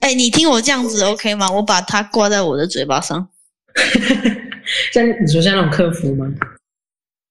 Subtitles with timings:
[0.00, 1.50] 哎，你听我这样子 OK 吗？
[1.50, 3.26] 我把它挂在我的嘴巴上，
[4.92, 6.26] 像你说像那种客服吗？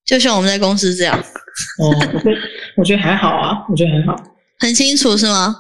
[0.06, 1.18] 就像我们在公司这样，
[1.80, 1.94] 哦，
[2.76, 4.16] 我觉得还好啊，我觉得还好。
[4.60, 5.56] 很清楚是吗？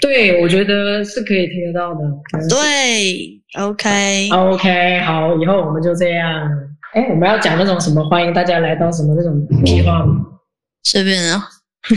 [0.00, 2.00] 对，我觉得是可以听得到的。
[2.48, 6.48] 对，OK，OK，好，以后我们就这样。
[6.92, 10.14] 哎，我们要讲那种什么欢迎大家来到什么那种屁话吗？
[10.82, 11.48] 随便啊，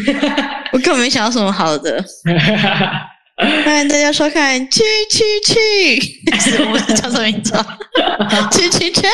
[0.72, 2.04] 我根本没想到什么好的。
[3.66, 4.82] 欢迎大家收看《去
[5.12, 5.60] 去去》，
[6.42, 7.78] 是我们叫什么名字啊？
[8.52, 9.12] 去去 check，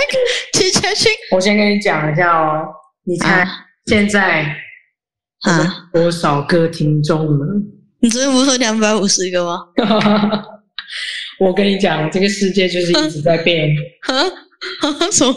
[0.54, 2.64] 去 check check 我先跟你讲一下哦，
[3.06, 3.50] 你猜啊
[3.88, 4.44] 现在
[5.42, 5.90] 啊！
[5.92, 7.46] 多少个听众呢？
[8.00, 9.60] 你昨天不是说两百五十个吗？
[11.42, 13.68] 我跟你讲，这个世界就是一直在变。
[14.04, 14.14] 哈，
[15.12, 15.34] 什么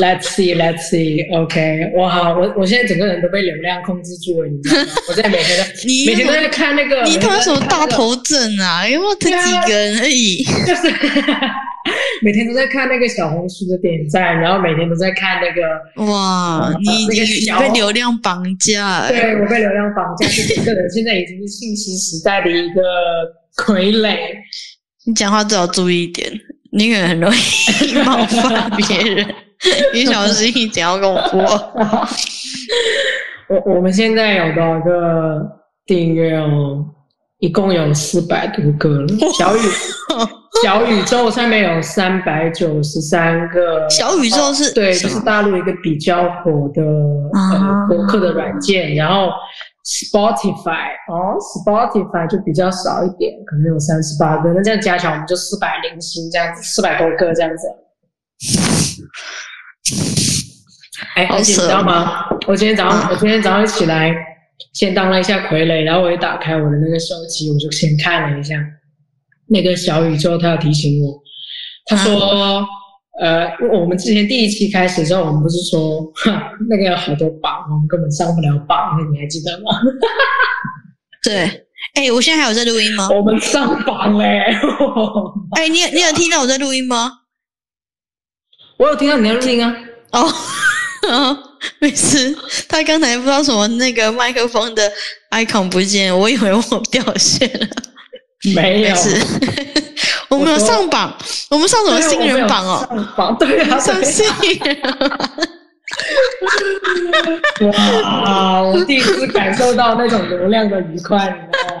[0.00, 1.26] ？Let's see, let's see.
[1.34, 4.88] OK，哇，我我现在整个人都被流量控制住了，你知道吗？
[5.08, 8.86] 我在每天都你每天都在看那个，你他妈什么大头症啊？
[8.88, 10.42] 因为我才几个人而已。
[10.66, 10.90] 就是
[12.22, 22.80] 每天都在看那个小红书的点赞，然后每天都在看那个，哇，啊你你那个小被流量绑架、欸，对我被流量绑架，就整个人现在已经是信息时代的一个
[23.56, 24.16] 傀儡。
[25.04, 26.30] 你讲话最好注意一点，
[26.72, 29.34] 你可能很容易冒犯别人，
[29.92, 31.68] 你小心一点，要跟我说。
[33.48, 35.42] 我我们现在有多少个
[35.84, 36.84] 订阅哦？
[37.40, 39.06] 一共有四百多个了。
[39.34, 39.60] 小宇
[40.62, 43.88] 小宇宙上面有三百九十三个。
[43.90, 46.82] 小宇宙是对，就是大陆一个比较火的
[47.32, 49.28] 啊呃博客的软件，然后
[49.84, 57.66] Spotify 哦，Spotify 就比较少一点，可能有三十八个，那这样加起来我们就四百零星这样子，四百多个这样子。
[61.16, 62.26] 哎，好而且你知道吗？
[62.46, 64.14] 我今天早上，啊我今天早上起来，
[64.72, 68.54] 先当了一下傀儡，然后我一打开我的那个手机，我就先看了一下
[69.48, 71.20] 那个小宇宙，它有提醒我，
[71.86, 72.64] 他说。
[73.20, 76.32] 呃，我们之前第一期开始的时候，我们不是说，哼，
[76.68, 79.70] 那个有好多榜，我们根本上不了榜，那你还记得吗？
[81.22, 83.08] 对，哎、我现在还有在录音吗？
[83.10, 84.40] 我们上榜嘞！
[85.56, 87.12] 哎、你你有听到我在录音吗？
[88.78, 89.76] 我有听到你在录音啊，
[90.12, 90.32] 哦，
[91.80, 92.34] 没事，
[92.66, 94.90] 他刚才不知道什么那个麦克风的
[95.30, 97.68] icon 不见，我以为我掉线了。
[98.56, 98.96] 没有，
[100.32, 101.14] 我们有上榜，
[101.50, 102.86] 我们上什么新人榜哦？
[102.88, 104.78] 上榜对啊，上新人
[107.58, 108.62] 对哇！
[108.62, 111.80] 我第一次感受到那种流量的愉快，你知道吗？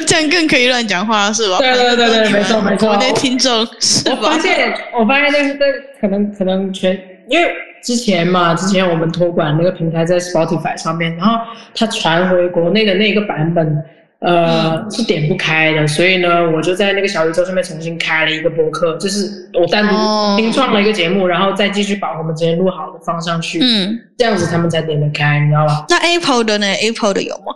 [0.06, 1.58] 这样更可以乱讲话是吧？
[1.58, 4.38] 对对对对没错没错国内听众是我吧发？
[4.38, 5.66] 现，我发现那个那
[6.00, 6.98] 可能可能全，
[7.28, 7.50] 因为
[7.82, 11.38] 之前嘛，之前我们托管那个平台在 Spotify 上面，然后
[11.74, 13.84] 它传回国内的那个版本，
[14.20, 27.52] 呃，嗯是点不开的，所以呢，我就在那个小宇宙上面重新开了一个博客，就是我单哦独新创了一个节目，然后再继续把我们之前录好的放上去，嗯，这样子他们才点得开，你知道吧那 Apple 的呢？Apple 的有吗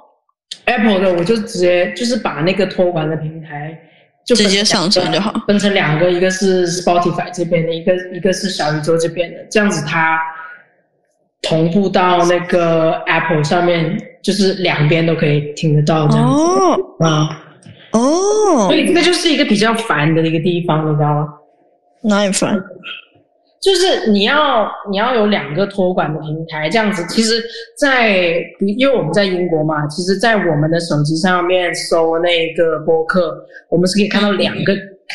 [0.64, 3.78] ？？Apple 的我就直接就是把那个托管的平台。
[4.26, 10.18] 就直接上传就好分成两个，一个是 Spotify 这边的，一个一个是小宇宙这边的，这样子它
[11.42, 17.40] 同步到那个 Apple 上面，就是两边都可以听得到这样子、哦啊。
[17.92, 21.28] 哦所，以这个就是一个比较烦的一个地方，你知道吗？
[22.02, 22.60] 哪里烦？
[23.62, 27.02] 就是你要你要有两个托管的平台，这样子。
[27.08, 27.42] 其实
[27.78, 28.18] 在，
[28.76, 33.34] 因为我们在英国嘛，其实，在我们的手机上面搜那个播客，
[33.70, 34.74] 我们是可以看到两个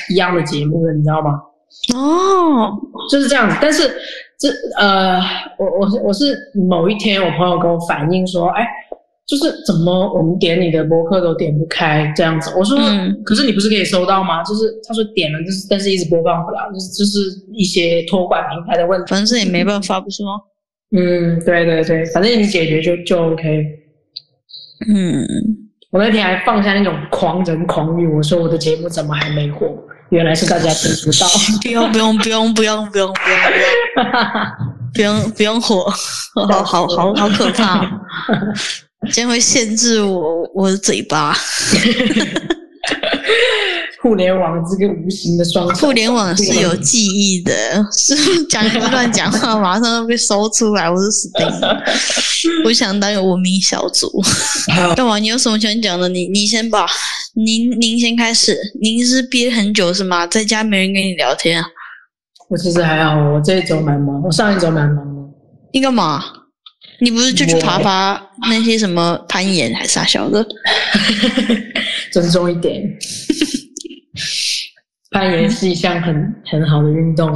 [0.10, 1.40] 一样的节目的，你知道吗？
[1.94, 2.72] 哦，
[3.12, 3.56] 就是这样子。
[3.62, 3.84] 但是
[4.40, 4.50] 这
[4.80, 5.20] 呃，
[5.60, 6.36] 我我是我是
[6.68, 8.66] 某一天，我朋友跟我反映说，哎，
[9.30, 12.52] 就是怎么我们点你的博客都点不开这样子。
[12.58, 14.44] 我说，嗯可是你不是可以收到吗？
[14.44, 17.20] 就是他说点了，就是但是一直播放不了，就是就是
[17.54, 19.06] 一些托管平台的问题。
[19.08, 20.32] 反正也没办法，不是吗？
[20.98, 23.66] 嗯，对对对，反正你解决就就 OK。
[24.88, 25.24] 嗯，
[25.92, 29.68] 我那天还放下那种狂人狂语，我说我的节目怎么还没火？
[30.10, 31.28] 原来是大家听不到。
[31.62, 33.40] 不用不用不用不用不用不用
[33.94, 34.12] 不用
[34.94, 35.86] 不用不用火，
[36.50, 37.86] 好好好好可怕、
[39.02, 41.36] 哦，这样会限制我我的嘴巴。
[44.02, 47.54] 互联网这个无形的双手，互联网是有记忆的，
[47.92, 51.84] 是不是讲乱讲话，马上都被搜出来，我是死定了。
[52.64, 54.10] 我想当个文明小卒。
[54.74, 55.20] 好干嘛？
[55.20, 56.08] 你有什么想讲的？
[56.08, 56.88] 你你先吧，
[57.36, 58.58] 您您先开始。
[58.82, 60.26] 您是憋很久是吗？
[60.26, 61.68] 在家没人跟你聊天啊？
[62.48, 65.22] 我其实还好，我这一周蛮忙，我上一周蛮忙的。
[65.74, 66.24] 你干嘛？
[67.02, 70.46] 你不是就去爬爬那些什么攀岩还是啥小的？
[72.12, 72.82] 尊重一点，
[75.12, 77.32] 攀岩是一项很很好的运动。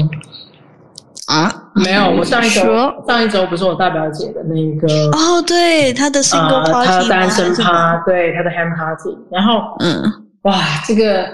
[1.27, 2.63] 啊，没有，我上一周
[3.07, 4.87] 上一周不是我大表姐的那个
[5.17, 10.03] 哦，对，她的 single 呃，party，她的单身吗趴，对她的 ham party，然后嗯，
[10.41, 11.25] 哇，这个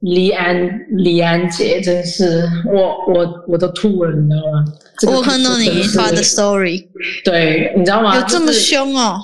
[0.00, 4.64] 黎安李安姐真是我我我都吐了，你知道吗？
[4.98, 6.86] 这个我看到你发的 story，
[7.24, 8.14] 对，你知道吗？
[8.14, 9.18] 有这么凶哦？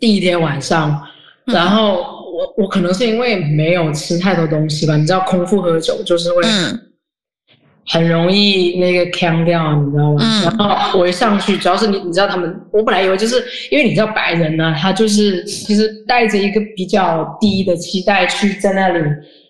[0.00, 0.90] 第一天晚上，
[1.46, 6.78] 嗯然后我我可能是因为没有吃太多东西吧，你知道空腹喝酒就是会嗯
[7.88, 10.20] 很容易那个腔掉，你知道吗？
[10.20, 19.00] 嗯然后我一上去，主要是你你知道他们，我本来以为就是因为你知道白人呢，他就是其实带着一个比较低的期待去在那里。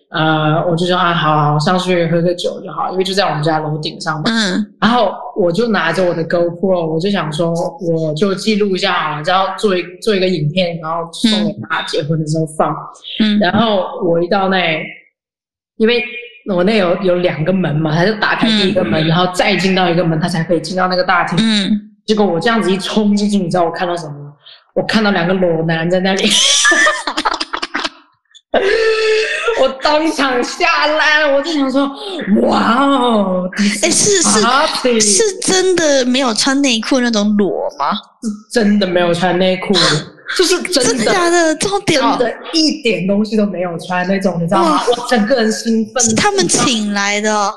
[0.09, 4.23] 呃，我就说啊，好好上去喝个酒就好，因为就在我们家楼顶上嘛。
[4.27, 12.73] 嗯然后我就拿着我的 GoPro，我就想说，我就记录一下好了，然后做一做一个影片，然后送给他结婚的时候放。
[13.19, 14.81] 嗯然后我一到那，
[15.75, 16.01] 因为
[16.53, 21.37] 我那有有两个门嘛，他就打开第一个门，然后再进到一个门，他才可以进到那个大厅。
[21.41, 21.69] 嗯，
[22.05, 24.33] 结果我这样子一冲进去，你知道我看到什么吗？
[24.73, 26.29] 我看到两个裸男在那里。
[29.61, 31.89] 我当场下烂，我就想说，
[32.43, 33.49] 哇哦！
[33.83, 37.91] 哎，是是是真的没有穿内裤那种裸吗？
[38.21, 39.73] 是真的没有穿内裤，
[40.37, 41.55] 就是真 真的的假的？
[41.55, 42.15] 真屌？
[42.17, 44.81] 的一点东西都没有穿那种，你知道吗？
[44.87, 46.03] 我整个人兴奋。
[46.03, 47.53] 是他们请来的哦？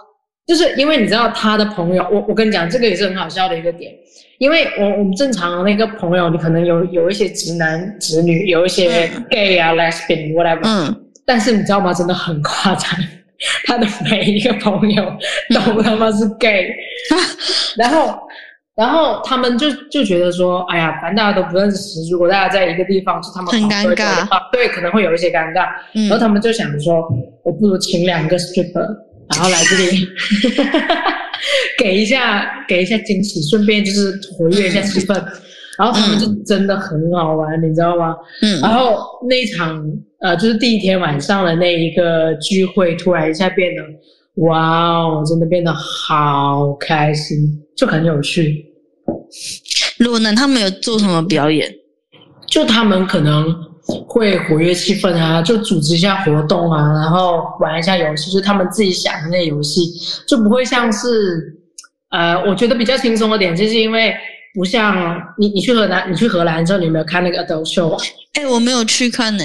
[0.47, 3.93] 就是因为你知道他的朋友，我我跟你讲，这个也是很好笑的一个点，
[4.39, 10.97] 因为我我们正常的那个朋友，你可能有有一些直男直女，有一些嗯 gay 啊、lesbian whatever，、嗯，
[11.31, 11.95] 但是你知道吗？
[11.95, 12.91] 真的很夸张，
[13.65, 15.17] 他的每一个朋友
[15.55, 16.69] 都他妈是 gay，、
[17.79, 18.19] 然后
[18.75, 25.69] 然后他们就就觉得说，哎呀，反正大家都不认识，如果大家在一个地方，就他们很尴尬对，可能会有一些尴尬。
[25.93, 27.09] 然后嗯，他们就想说，
[27.45, 28.89] 我不如请两个 stripper，
[29.33, 30.09] 然后来这里
[31.79, 35.15] 给一下给一下惊喜，顺便就是活跃一下气氛。
[35.81, 38.15] 然后他们就真的很好玩，你知道吗？
[38.43, 39.83] 嗯然后那一场
[40.21, 43.83] 呃，就是第一天晚上的那一个聚会，突然一下变得，
[44.45, 47.39] 哇哦，真的变得好开心，
[47.75, 48.67] 就很有趣。
[50.01, 51.73] 裸男他们有做什么表演？
[52.47, 53.47] 就他们可能
[54.07, 59.91] 会活跃气氛啊，就组织一下活动啊，然后玩一下游戏，就他们自己想的那游戏，
[60.29, 61.57] 就不会像是
[62.11, 64.15] 呃，我觉得比较轻松的点，就是因为
[64.55, 68.03] 不像你你去荷兰，你去荷兰之后，你有没有看那个 adult show 啊？
[68.35, 69.45] 哎，我没有去看呢。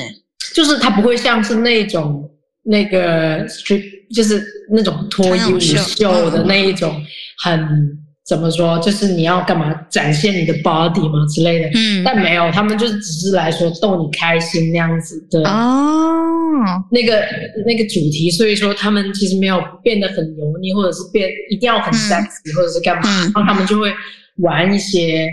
[0.54, 2.30] 就是它不会像是那种
[2.64, 3.84] 那个 street，
[4.16, 7.02] 就是那种脱衣舞秀的那一种
[7.44, 8.00] 很。
[8.28, 8.80] 怎么说？
[8.80, 16.58] 就是你要干嘛展现你的 body 嘛之类的，嗯，但没有，他们就是只是来说逗你开心那样子的哦，
[16.90, 17.24] 那个、
[17.68, 23.94] 那个主题，所以说他们其实没有变得很油腻，或者是变一定要很嗯 sexy，、或者是干嘛，嗯然后他们就会
[24.38, 25.28] 玩一些，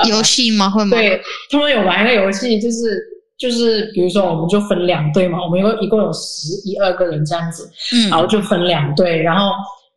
[0.00, 0.68] 呃游戏吗？
[0.70, 0.96] 会吗？
[0.96, 1.20] 对
[1.50, 3.02] 他们有玩一个游戏，就是
[3.38, 9.50] 就是比如说我们就分两队嘛，我们有一共有十一二个人这样子，嗯然后就分两队，然后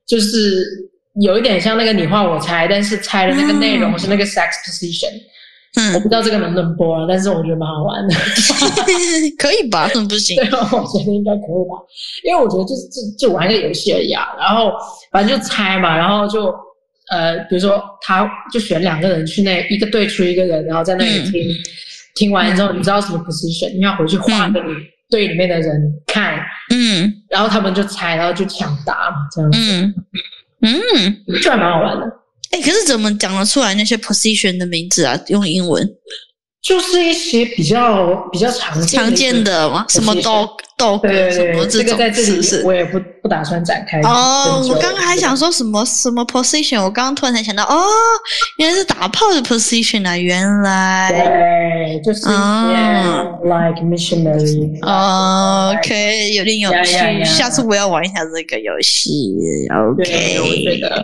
[0.07, 0.65] 就是
[1.21, 5.07] 有一点像那个你画我猜，但是猜的那个内容是那个 sex position。
[5.93, 8.15] 我不嗯，知道这个能不能播啊，但是我觉得蛮好玩的。
[9.37, 9.87] 可以吧？
[9.93, 10.45] 怎么不行 对？
[10.47, 11.77] 啊，我觉得应该可以吧，
[12.25, 14.29] 因为我觉得就是就就玩一个游戏而已啊。
[14.39, 14.71] 然后
[15.11, 16.51] 反正就猜嘛，然后就
[17.09, 21.41] 呃，比如说他就选两个人去那一个队出一个人，然后在那里嗯听，
[22.15, 24.67] 听完之后你知道什么 position，你要回去画给你
[25.09, 26.39] 队里面的人看，
[26.71, 29.93] 嗯然后他们就猜，然后就抢答嘛，这样子、嗯
[30.61, 32.05] 嗯，就还蛮好玩的。
[32.51, 35.19] 哎，可是怎么讲得出来那些 position 的名字啊？
[35.27, 35.87] 用英文
[36.61, 39.85] 就是一些比较比较常见常见的嘛？
[39.87, 40.49] 什么 dog
[41.01, 42.63] 对对，什么种这个在这是不是里？
[42.65, 43.99] 我也不不打算展开。
[44.01, 47.83] 哦，我刚刚还想说什么什么 position，我刚刚突然才想到，哦，
[48.57, 50.17] 原来是打炮的 position 啊！
[50.17, 54.79] 原来对，就是一些哦 like missionary。
[54.81, 59.35] 哦，OK，有点有趣，下次我要玩一下这个游戏。
[59.97, 61.03] 对，我觉 OK，得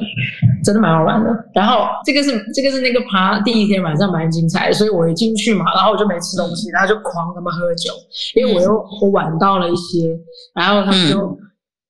[0.64, 1.30] 真的蛮好玩的。
[1.54, 7.92] 然后这个是这个是那个爬第一天晚上蛮精彩的，所以我一进去嘛，然后我就没吃东西，然后就狂他妈喝酒，
[8.36, 10.10] 因为我又我晚到了一些，
[10.56, 11.38] 然后他们就。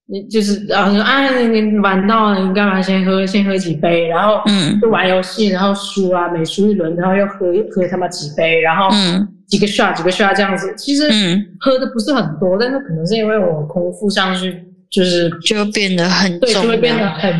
[0.08, 2.80] 你就是，然后说啊，你你晚到了，你干嘛？
[2.80, 4.80] 先喝先喝几杯，然后嗯。
[4.80, 9.28] 就玩游戏，然后输啊，每输一轮，然后又喝又喝他妈几杯，然后嗯。
[9.48, 14.56] 几个 shot 几个 shot 这样子，其实嗯，喝的不是很多，但是可能是因为我空腹上去，
[14.92, 17.10] 就是就变得很对，就会变得。
[17.10, 17.34] 很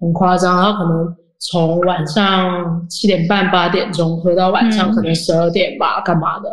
[0.00, 1.04] 很夸张，然后可能
[1.50, 4.94] 从晚上七点半八点钟喝到晚上嗯。
[4.94, 6.48] 可能十二点吧，干嘛的，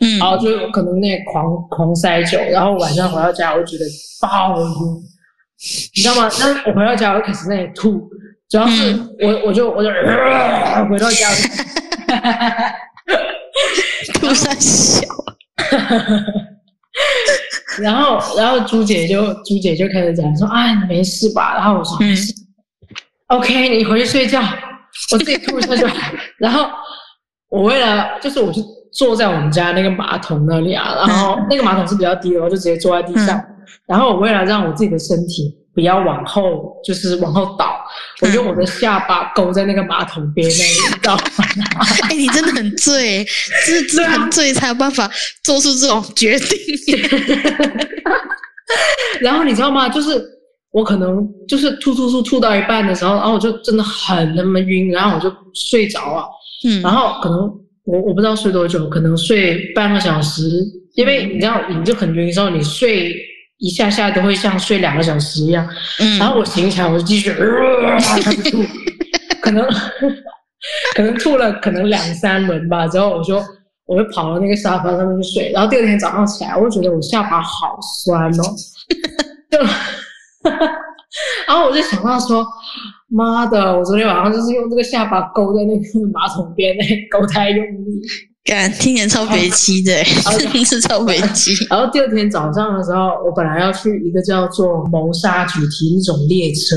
[0.00, 0.18] 嗯。
[0.18, 3.84] 然后就可能那狂狂塞酒，然后晚上回到家我就觉得
[4.20, 4.66] 爆晕，
[5.96, 6.30] 你知道吗？
[6.38, 8.08] 那我回到家我就开始在那里吐，
[8.48, 9.88] 主要是我我就我就、
[10.88, 11.28] 回到家，
[14.14, 15.08] 吐三小，
[17.82, 21.54] 然后然后朱姐就朱姐就开始讲说啊你没事吧？
[21.56, 22.06] 然后我说嗯。
[22.08, 22.32] 没事、
[23.28, 24.40] OK 你回去睡觉，
[25.12, 25.94] 我自己吐一下就好。
[26.38, 26.68] 然后
[27.48, 33.42] 我为了就是我就坐在我们家那个马桶那里啊，然后那个马桶是比较低的，我就直接坐在地上。
[33.88, 37.84] 然后我为了让我自己的身体不要往后，就是往后倒，
[38.22, 41.22] 我用我的下巴勾在那个马桶边那里，你知道吗？
[42.08, 43.26] 哎、你真的很醉，
[43.66, 45.10] 真的真的很醉才有办法
[45.42, 46.58] 做出这种决定。
[49.20, 49.88] 然后你知道吗？
[49.88, 50.24] 就是
[50.76, 56.28] 我可能就是吐吐吐吐到一半的时候，然后我就真的很那么晕，然后我就睡着了。
[56.68, 57.38] 嗯，然后可能
[57.86, 60.42] 我我不知道睡多久，可能睡半个小时，
[60.94, 63.10] 因为你知道你就很晕的时候，你睡
[63.56, 65.66] 一下下都会像睡两个小时一样。
[65.98, 68.62] 嗯，然后我醒起来，我就继续、呃、开始吐，
[69.40, 69.66] 可能
[70.94, 73.42] 可能吐了可能两三轮吧，之后我就
[73.86, 78.42] 我就跑到那个沙发上面去睡，然后第二天早上起来，我就觉得我下巴好酸哦，
[79.50, 79.58] 就，
[81.46, 82.46] 然后我就想到说，
[83.08, 86.84] 妈的，我昨天晚上就是用这个下巴勾在那个马桶边，那
[87.18, 88.02] 勾太用力。
[88.44, 89.92] 感听起来超北七的、
[90.24, 91.52] 哦真的是超北七。
[91.68, 96.76] 然后第二天早上的时候，我本来要去一个叫做谋杀主题那种列车，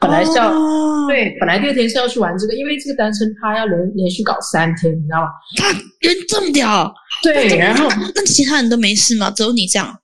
[0.00, 5.28] 本来是要、哦，对，本来第二天是要去玩这个，因为这个单身趴要连连续搞三天，你知道吗？
[5.58, 5.68] 他
[6.00, 9.30] 人这么屌，对，然后那其他人都没事吗？
[9.30, 9.94] 只有你这样？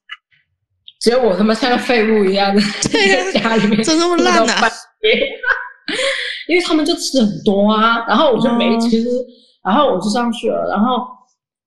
[1.00, 4.70] 只有我他妈像个废物一样的 在家里面怎么那么烂啊？
[6.46, 8.78] 因为他们就吃很多啊，然后我就没哦。
[8.80, 9.02] 吃，
[9.64, 10.98] 然后我就上去了，然后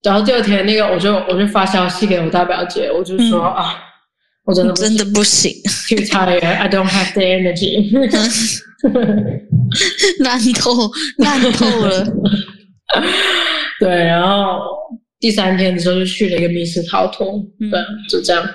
[0.03, 3.53] 然后第二天那个我就我就发消息给我大表姐，我就说、嗯。
[3.53, 3.75] 啊，
[4.45, 5.51] 我真的真的不行
[5.89, 7.89] ，too tired, I don't have the energy。
[10.19, 12.05] 烂透烂透了。
[13.79, 14.59] 对，然后
[15.19, 17.27] 第三天的时候就去了一个密室逃脱，
[17.61, 17.71] 嗯。
[17.71, 18.45] 对，就这样。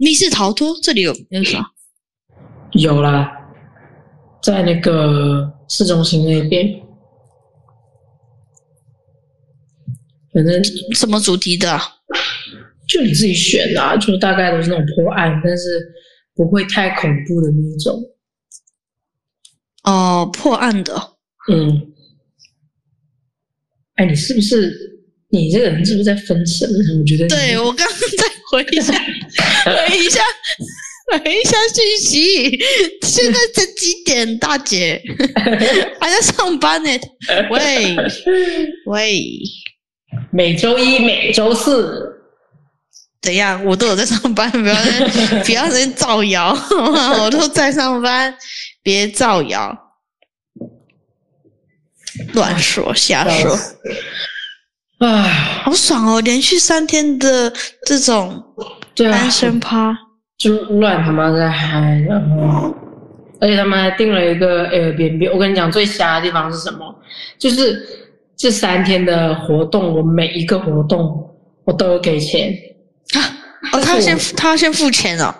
[0.00, 1.72] 密室逃脱这里有有啥？
[2.72, 3.30] 有啦，
[4.42, 6.80] 在那个市中心那边，
[10.32, 10.64] 反正
[10.94, 11.82] 什么主题的啊、
[12.88, 15.92] 就你自己选啦、就大概都是那种破案，但是
[16.34, 18.00] 不会太恐怖的那种。
[19.82, 20.94] 哦，破案的。
[21.52, 21.92] 嗯，
[23.96, 24.89] 哎，你是不是
[25.32, 26.68] 你这个人是不是在分神？
[26.98, 28.92] 我觉得对我刚刚在回一下，
[29.88, 30.20] 回一下，
[31.12, 32.58] 回一下信息。
[33.02, 35.00] 现在才几点，大姐
[36.00, 36.90] 还在上班呢。
[37.50, 37.96] 喂
[38.86, 39.22] 喂，
[40.32, 42.12] 每周一、每周四，
[43.22, 43.64] 怎样？
[43.64, 46.50] 我都有在上班，不要在不要在造谣，
[47.22, 48.36] 我都在上班，
[48.82, 49.78] 别造谣，
[52.32, 53.56] 乱说瞎说。
[55.00, 55.08] 唉，
[55.64, 56.20] 好爽哦！
[56.20, 57.50] 连续三天的
[57.86, 58.42] 这种
[58.94, 59.96] 单身趴，
[60.36, 62.74] 就乱他妈在嗨，然后，
[63.40, 65.32] 而且他们还订了一个 Airbnb。
[65.32, 66.94] 我跟你讲，最瞎的地方是什么？
[67.38, 67.82] 就是
[68.36, 71.30] 这三天的活动，我每一个活动
[71.64, 72.52] 我都有给钱。
[73.14, 73.18] 啊
[73.72, 75.34] 哦，他要先但是他要先付钱哦。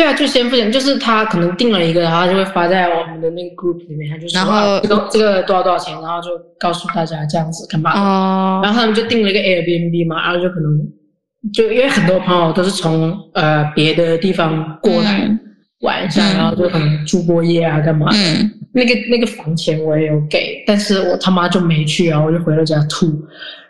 [0.00, 8.00] 对啊，就先付钱，就是他可能定了一个，然后就会发在我们的那个 group 里面，他就说啊这个这个多少多少钱，然后就告诉大家这样子干嘛的。
[8.00, 10.70] 哦，然后他们就定了一个 Airbnb 嘛，然后就可能
[11.52, 15.38] 就因为很多朋友都是从呃别的地方过来嗯
[15.82, 18.16] 玩一下，嗯然后就可能住过夜啊干嘛的。
[18.16, 23.06] 嗯，那个那个房钱我也有给，但是我他妈就没去啊，我就回了家吐。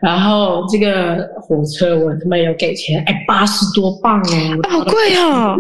[0.00, 5.56] 然后这个火车我他妈也有给钱，哎，八十多磅哎，我好贵哦。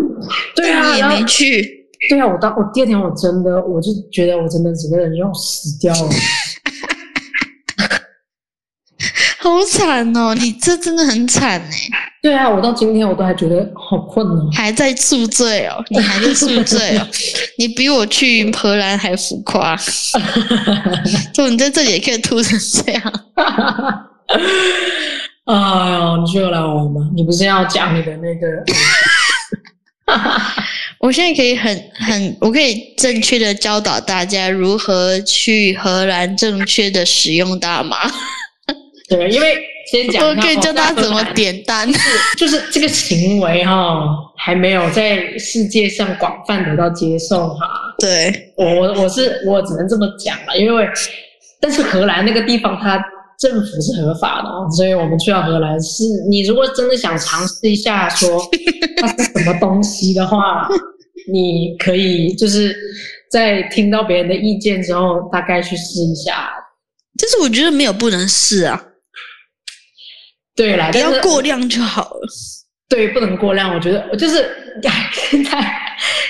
[0.54, 1.62] 对啊，你也没去，
[2.08, 6.10] 对啊，我当我第二天我真的我就觉得我真的整个人要死掉了。
[9.38, 10.34] 好惨哦！
[10.34, 14.48] 你这真的很惨哎，对啊，我到今天我都还觉得好困哦。
[14.52, 17.06] 还在宿醉哦，你还在宿醉哦，
[17.58, 19.74] 你比我去荷兰还浮夸。
[21.32, 23.02] 就你在这里也可以吐成这样，
[25.46, 25.54] 哎
[25.94, 27.08] 呦，你就来玩吗？
[27.16, 28.46] 你不是要讲你的那个？
[30.98, 37.96] 我现在可以很很，我可以正确的教导大家如何去荷兰正确的使用大麻。
[39.08, 39.56] 对，因为
[39.90, 41.90] 先讲我可以教大家怎么点单。
[42.38, 44.00] 就是这个行为哈、
[44.36, 47.66] 还没有在世界上广泛得到接受哈。
[47.98, 50.86] 对，我我我是我只能这么讲了，因为
[51.60, 53.02] 但是荷兰那个地方它
[53.38, 58.40] 政府是合法的哦，所以我们去到荷兰是，你如果真的想尝试一下说
[59.00, 60.68] 它是什么东西的话，
[61.32, 62.74] 你可以就是
[63.30, 66.48] 在听到别人的意见之后，大概去试一下。
[67.18, 68.80] 就是我觉得没有不能试啊，
[70.60, 72.28] 对啦，不要过量就好了。
[72.86, 73.74] 对，不能过量。
[73.74, 74.42] 我觉得我就是
[74.82, 75.72] 哎， 现在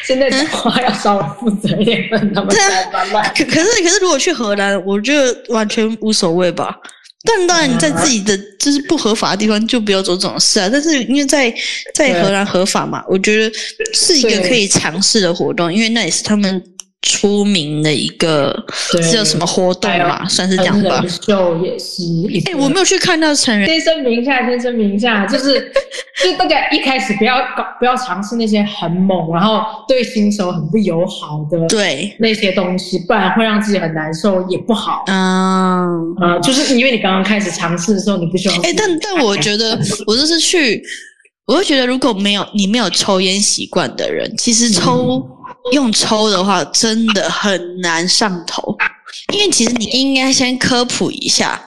[0.06, 3.24] 现在讲话要稍微负责一点，不能那么在慢慢。
[3.36, 6.76] 可可是可是，如果去荷兰，我觉得完全无所谓吧。
[7.24, 10.68] 但当然，你在自己的就是不合法的地方就不要做这种事啊。
[10.70, 11.52] 但是因为在
[11.92, 13.52] 在荷兰合法嘛，我觉得
[13.92, 16.62] 是一个可以尝试的活动，因为那也是他们
[17.02, 18.54] 出名的一个
[18.92, 21.08] 对是有什么活动嘛，算是这样吧人。
[21.08, 22.52] 秀也是一个。
[22.52, 25.72] 哎，我没有去看到成人，先声明一下，先声明一下，就是
[26.22, 35.04] 就大家一开始不要搞，不要尝试那些很猛，然后对新手很不友好的对，那些东西，不然会让自己很难受，也不好。
[35.06, 36.14] 嗯。
[36.20, 38.54] 呃，就是因为你刚刚开始尝试的时候，你不需要。
[38.56, 40.82] 哎、但但我觉得 我就是去，
[41.46, 45.26] 我会觉得如果没有你没有抽烟习惯的人，其实抽、
[45.72, 48.76] 用抽的话真的很难上头，
[49.32, 51.60] 因为其实你应该先科普一下，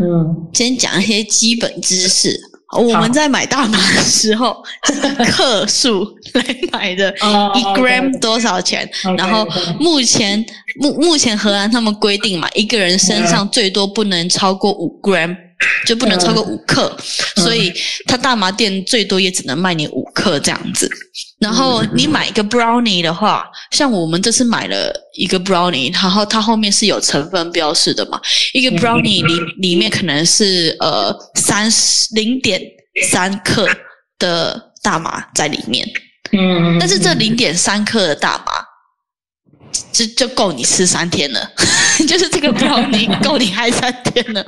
[0.00, 2.38] 嗯，先讲一些基本知识。
[2.76, 8.86] 我们在买大麻的时候是克数来买的，哦一 gram 多少钱？
[9.16, 9.48] 然后
[9.80, 10.44] 目前
[10.78, 15.34] 目目前荷兰他们规定嘛，一个人身上最多不能超过五 gram，
[15.86, 16.94] 就不能超过五克，
[17.36, 17.42] 嗯。
[17.42, 17.72] 所以
[18.06, 20.90] 他大麻店最多也只能卖你五克这样子。
[21.38, 28.20] 然后你买一个 brownie 的话，像我们这次买了一个 brownie，然后它后面是有成分标示的嘛，
[28.52, 32.60] 一个 brownie 里里面可能是呃三十零点
[33.10, 33.68] 三克
[34.18, 35.86] 的大麻在里面。
[36.32, 38.52] 嗯，但是这零点三克的大麻，
[39.92, 41.50] 就就够你吃三天了，
[42.08, 44.44] 就是这个 brownie 够你嗨三天了。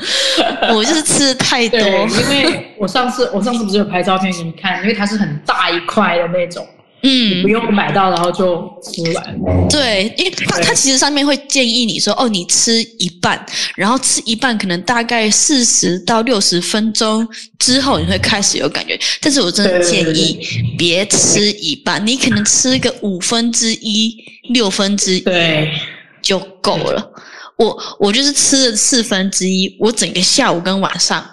[0.75, 6.67] 我就是吃的太多，因为我上次我上次不是有拍照片给你看，因为它是很大一块的那种，
[7.02, 9.69] 嗯不，用买到然后就吃完。
[9.69, 13.45] 对，因为它对它其实上面会建议你说，哦，你吃一半，
[13.76, 17.26] 然后吃一半可能大概四十到六十分钟
[17.58, 18.99] 之后，你会开始有感觉。
[19.21, 20.39] 但是我真的建议
[20.76, 24.15] 别吃一半，你可能吃个五分之一、
[24.50, 25.73] 六分之一对，
[26.21, 27.13] 就够了。
[27.56, 31.30] 我我就是吃了四分之一，我整个下午跟晚上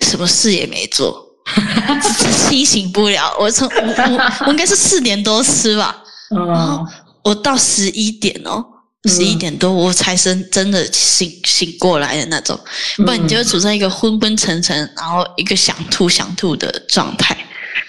[0.00, 1.23] 什么事也没做，
[2.48, 3.34] 清醒不了。
[3.38, 5.96] 我从我我我应该是四点多吃吧，
[6.34, 6.86] 嗯，
[7.22, 8.64] 我到十一点哦，
[9.04, 12.58] 嗯十一点多我才真真的醒醒过来的那种，
[12.96, 17.36] 不然你就会处在一个昏昏沉沉，然后一个想吐想吐的状态。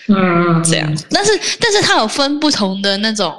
[0.08, 0.98] 嗯嗯，这样。
[1.10, 3.34] 但是但是它有分不同的那种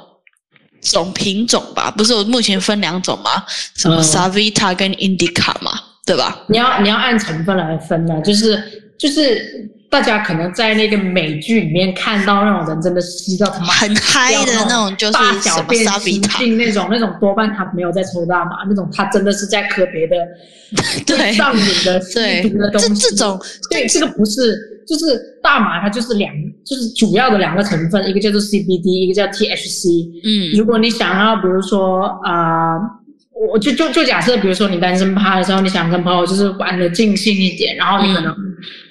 [0.81, 1.89] 种品种吧？
[1.91, 3.43] 不是我目前分两种吗？
[3.75, 6.39] 什么嗯 Savita 跟 Indica 嘛，对吧？
[6.49, 8.61] 你要你要按成分来分的，就是
[8.99, 20.15] 就是大家可能在那个美剧里面看到那种人真的吸到他妈很嗨的那种就是大小便失禁那种，那种多半他没有在抽大麻，那种他真的是在喝别的
[21.07, 22.89] 对上瘾的对吸毒的东西。
[22.95, 26.33] 这这种对这个不是，就是大麻它就是两，
[26.65, 30.11] 就是主要的两个成分，一个叫做 CBD，一个叫 THC。
[30.25, 32.75] 嗯如果你想要，比如说啊、
[33.51, 38.35] 我就就就假设，比如说你单身趴的时候，你想跟朋友就是玩的尽兴一点，然后你可能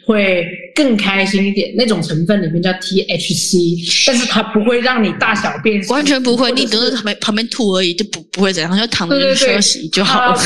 [0.07, 10.39] 会更开心一点，那种成分里面叫 THC，但是它不会让你大小便完全不会，你只是旁边旁边吐而已，就不不会怎样，就躺着休息就好了。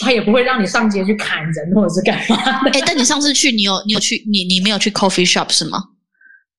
[0.00, 2.70] 它也不会让你上街去砍人或者是干嘛的。
[2.70, 5.82] 哎，但你上次去，你有你有去你你没有去 coffee shop 是吗？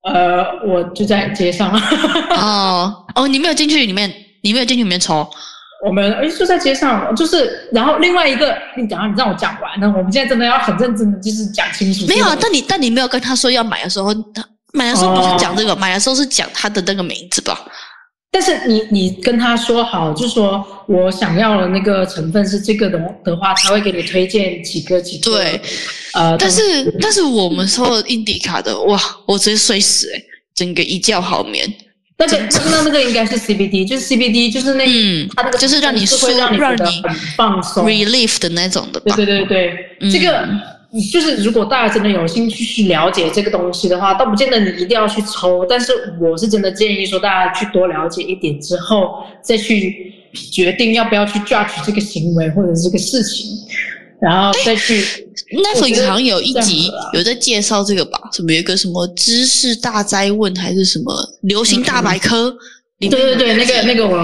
[0.04, 1.71] 呃，我就在街上，
[2.36, 5.25] 哦哦，你没有进去里面，你没有进去里面抽。
[5.84, 12.06] 我们诶就在街上，就是然后另外一个，你等下你让我讲完，那我们现在真的要很认真的就是讲清楚。
[12.06, 17.60] 没有啊，但你但你没有跟他说要买的时候，他买的时候不是讲这个，买的时候是讲他的那个名字吧？
[18.34, 25.32] 但是你你跟他说好，就说我想要的那个成分是这个的的话，他会给你推荐几个几个。
[25.32, 25.62] 对，
[26.13, 30.22] 呃，但是但是我们抽的印第卡的，哇，我直接睡死哎、
[30.56, 31.67] 整个一觉好眠。
[32.21, 32.38] 那个
[32.69, 37.84] 那那个应该是 CBD，就是 CBD，就是那嗯它那个就是让你是会让你舒让你觉得很放松。
[37.86, 39.15] relief 的那种的吧？
[39.15, 40.47] 对对对对，嗯这个
[41.12, 50.13] 就是如果大家真的有兴趣去了解这个东西的话，倒不见得你一定要去抽，但是我是真的建议说大家去多了解一点之后，再去
[50.51, 53.47] 决定要不要去 judge 这个行为或者是这个事情，
[54.21, 55.27] 然后再去。
[55.51, 58.19] Netflix 好像有一集有在介绍这个吧？
[58.31, 62.55] 什么有一个什么知识大灾问还是什么流行大百科？
[62.99, 64.15] 对对对，那个那个我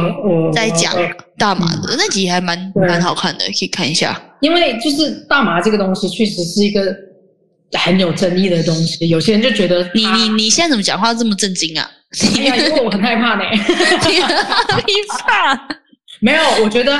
[0.47, 0.95] 我在讲
[1.37, 4.21] 大麻的那集还蛮对蛮好看的，可以看一下。
[4.39, 6.95] 因为就是大麻这个东西确实是一个
[7.73, 11.89] 很有争议的东西，有些人就觉得你你你现在怎么讲话这么震惊啊？
[12.35, 13.43] 因为我很害怕呢。
[13.51, 15.59] 你怕？
[16.19, 16.97] 没有，我觉得，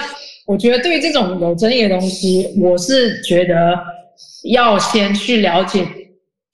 [0.47, 3.77] 我觉得对于这种有争议的东西，我是觉得
[4.51, 5.85] 要先去了解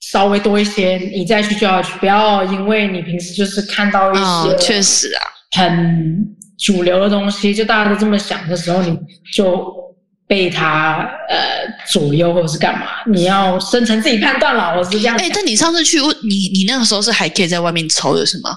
[0.00, 5.22] 稍微多一些，你再去就要去，不要因为你平时就是看到一些确实啊，
[5.56, 6.26] 很
[6.58, 8.98] 主流的东西，就大家都这么想的时候，你
[9.32, 9.82] 就。
[10.26, 11.38] 被他呃
[11.86, 12.86] 左右或者是干嘛？
[13.06, 15.14] 你要生成自己判断了，我是这样。
[15.18, 18.56] 哎，但你上次去问，你你那个时候是还可以在外面抽的是吗？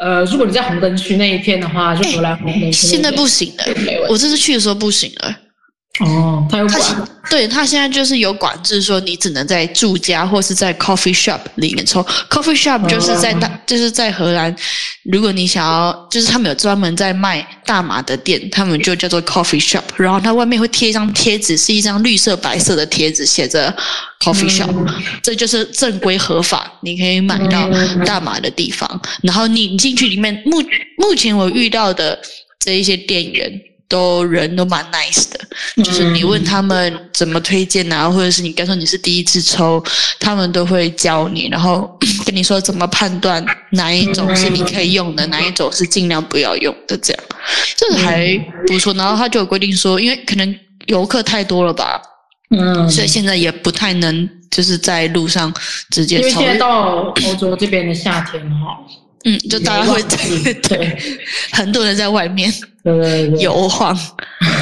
[0.00, 2.86] 呃，如果你在红灯区那一片的话，就回来红灯区。
[2.86, 3.64] 现在不行了，
[4.08, 5.36] 我这次去的时候不行了。
[6.00, 12.02] 哦，他有管，对他现在就是有管制，说你只能在住家或是在 coffee shop 里面抽。
[12.30, 14.56] coffee shop 就是在大，就是在荷兰，
[15.04, 19.82] 如果你想要，就是他们有专门在卖大麻的店，他们就叫做 coffee shop。
[19.96, 23.72] 然后它外面会贴一张贴纸，是一张绿色白色的贴纸，写着
[24.20, 24.74] coffee shop，
[25.22, 27.68] 这就是正规合法，你可以买到
[28.06, 29.00] 大麻的地方。
[29.22, 30.56] 然后你进去里面，目
[30.96, 32.18] 目前我遇到的
[32.58, 33.60] 这一些店员。
[33.92, 35.38] 都人都蛮 nice 的，
[35.84, 39.84] 就是你问他们怎么推荐啊，或者是你刚说你是第一次抽，
[40.18, 41.86] 他们都会教你，然后
[42.24, 47.22] 跟你说怎么判断哪一种是你可以用的，哪一种是尽量不要用的，这样，
[47.76, 48.34] 这个还
[48.66, 48.94] 不错。
[48.94, 52.00] 然后他就有规定说，因为可能游客太多了吧，
[52.56, 55.52] 嗯，所以现在也不太能就是在路上
[55.90, 56.28] 直接抽。
[56.28, 58.78] 因为现在到欧洲这边的夏天哈。
[59.24, 60.98] 嗯，就大家会对对，
[61.52, 62.52] 很多人在外面
[63.38, 63.96] 游晃，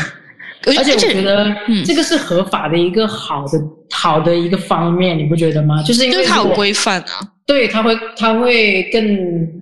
[0.66, 1.46] 而且我觉得
[1.84, 3.58] 这个是合法的一个好的
[3.90, 5.82] 好的一个方面，你不觉得吗？
[5.82, 7.06] 就是因为它有规范啊，
[7.46, 9.02] 对，他会他会更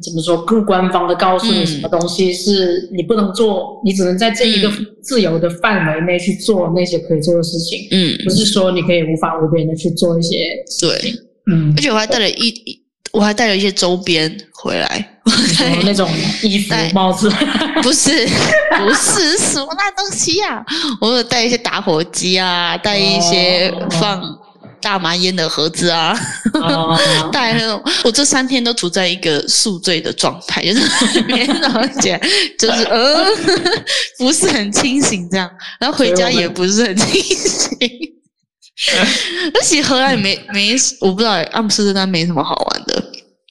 [0.03, 10.49] 怎么说更官方的告诉你什么东西是你不能做，你只能在这一个自由的范围内去做那些可以做的事情，嗯，不是说你可以无法无边的去做一些
[10.81, 11.15] 对，
[11.47, 12.78] 嗯，而且我还带了一一。
[13.13, 15.19] 我还带了一些周边回来，
[15.85, 16.11] 那种
[16.43, 17.31] 衣服、帽子，
[17.83, 18.27] 不是
[18.79, 20.65] 不是什么烂东西呀！
[21.01, 24.23] 我有带一些打火机啊，带一些放
[24.81, 26.17] 大麻烟的盒子啊，
[27.33, 27.83] 带那种。
[28.05, 32.21] 我这三天都处在一个宿醉的状态，就是每天早上起来
[32.59, 33.25] 就是呃
[34.19, 37.79] 不是很清醒这样，然后回家也不是很清醒。
[39.55, 43.03] 而且荷兰也没没，我不知道阿姆斯特丹没什么好玩的，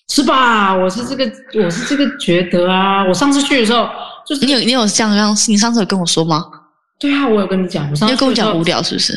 [0.09, 0.73] 是吧？
[0.73, 1.31] 我是这个，
[1.63, 3.03] 我是这个觉得啊。
[3.03, 3.89] 我上次去的时候，
[4.25, 6.45] 就是你有你有像样，你上次有跟我说吗？
[6.99, 9.13] 对啊，我有跟你讲，我上次跟我讲无聊是不是？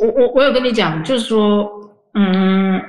[0.00, 1.68] 我我我有跟你讲，就是说，
[2.14, 2.80] 嗯。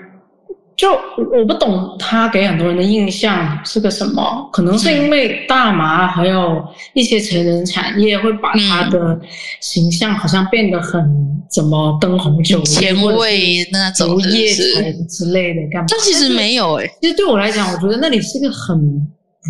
[0.80, 6.64] 就我不懂他给很多人的印象是个什么，可能是因为大麻还有
[6.94, 9.20] 一些成人产业会把他的
[9.60, 11.04] 形象好像变得很
[11.52, 15.88] 怎么灯红酒绿前卫那种夜城之类的干嘛？
[15.90, 18.78] 但其实没有诶，其实对我来讲，我觉得那里是个很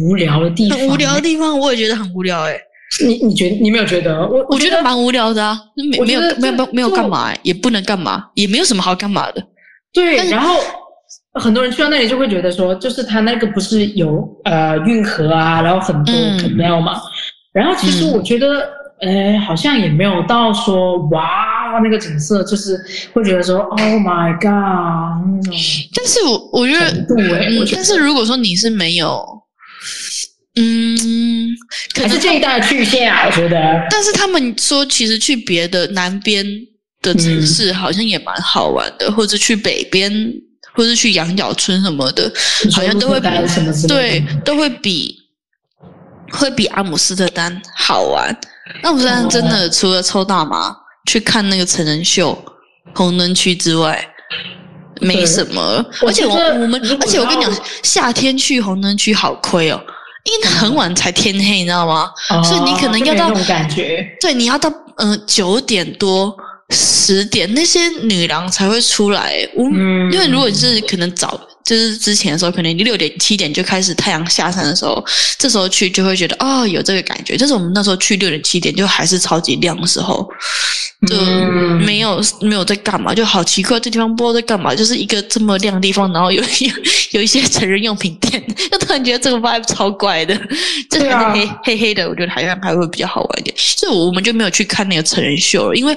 [0.01, 2.59] 无聊的地方，很无聊的地方，我也觉得很无聊诶。
[3.05, 4.27] 你你觉得你没有觉得？
[4.27, 5.55] 我我觉得蛮无聊的啊，
[5.91, 9.43] 没没有没有没有干嘛，也不能干嘛，也没有什么好干嘛的。
[9.93, 10.55] 对，然后。
[11.33, 16.99] 很多人去到那里就会觉得说，就是他那个不是有呃运河啊，然后很多 canal 嘛。
[17.53, 18.67] 然后其实我觉得，
[19.01, 22.79] 呃，好像也没有到说哇那个景色，就是
[23.13, 25.45] 会觉得说 Oh my God。
[25.95, 29.23] 但是我我觉得，嗯，但是如果说你是没有，
[30.55, 31.47] 嗯，
[31.93, 33.87] 可是建议大家去一下，我觉得。
[33.91, 36.43] 但是他们说，其实去别的南边
[37.01, 40.11] 的城市好像也蛮好玩的，或者去北边。
[40.79, 42.31] 或是去羊角村什么的，
[42.71, 43.19] 好像都会
[43.85, 45.13] 对，都会比
[46.31, 48.33] 会比阿姆斯特丹好玩。
[48.83, 50.73] 阿姆斯特丹真的除了抽大麻、
[51.05, 52.41] 去看那个成人秀、
[52.95, 54.01] 红灯区之外，
[55.01, 55.85] 没什么。
[56.07, 59.81] 而且我我们，而且我跟你讲，夏天去红灯区好亏哦，
[60.23, 62.09] 因为很晚才天黑，你知道吗？
[62.45, 66.33] 所以你可能要到感觉，对，你要到嗯九点多。
[66.69, 69.63] 十点那些女郎才会出来，我
[70.11, 71.39] 因为如果是可能早。
[71.65, 75.05] 就是之前的时候，可能六点七点就开始太阳下山的时候，
[75.37, 77.37] 这时候去就会觉得哦有这个感觉。
[77.37, 80.27] 但是我们那时候去六点七点就还是超级亮的时候，
[81.05, 81.15] 就
[81.85, 86.71] 没有没有在干嘛，就好奇怪，这地方不知道在干嘛，就是一个这么亮的地方，然后有 有
[87.11, 90.33] 有一些成人用品店，就突然觉得这个 vibe 超怪的，
[90.89, 93.55] 就是黑黑黑的，我觉得好像还会比较好玩一点。
[93.55, 95.95] 所以我们就没有去看那个成人秀了，因为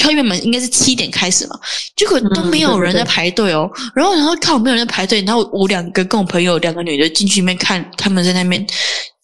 [0.00, 1.58] 它原本应该是七点开始嘛，
[1.94, 5.06] 结果都没有人在排队哦，然后然后看我没有人在排。
[5.10, 8.64] 队，然后我两个跟我朋友两个女的进去里面看，他们在那边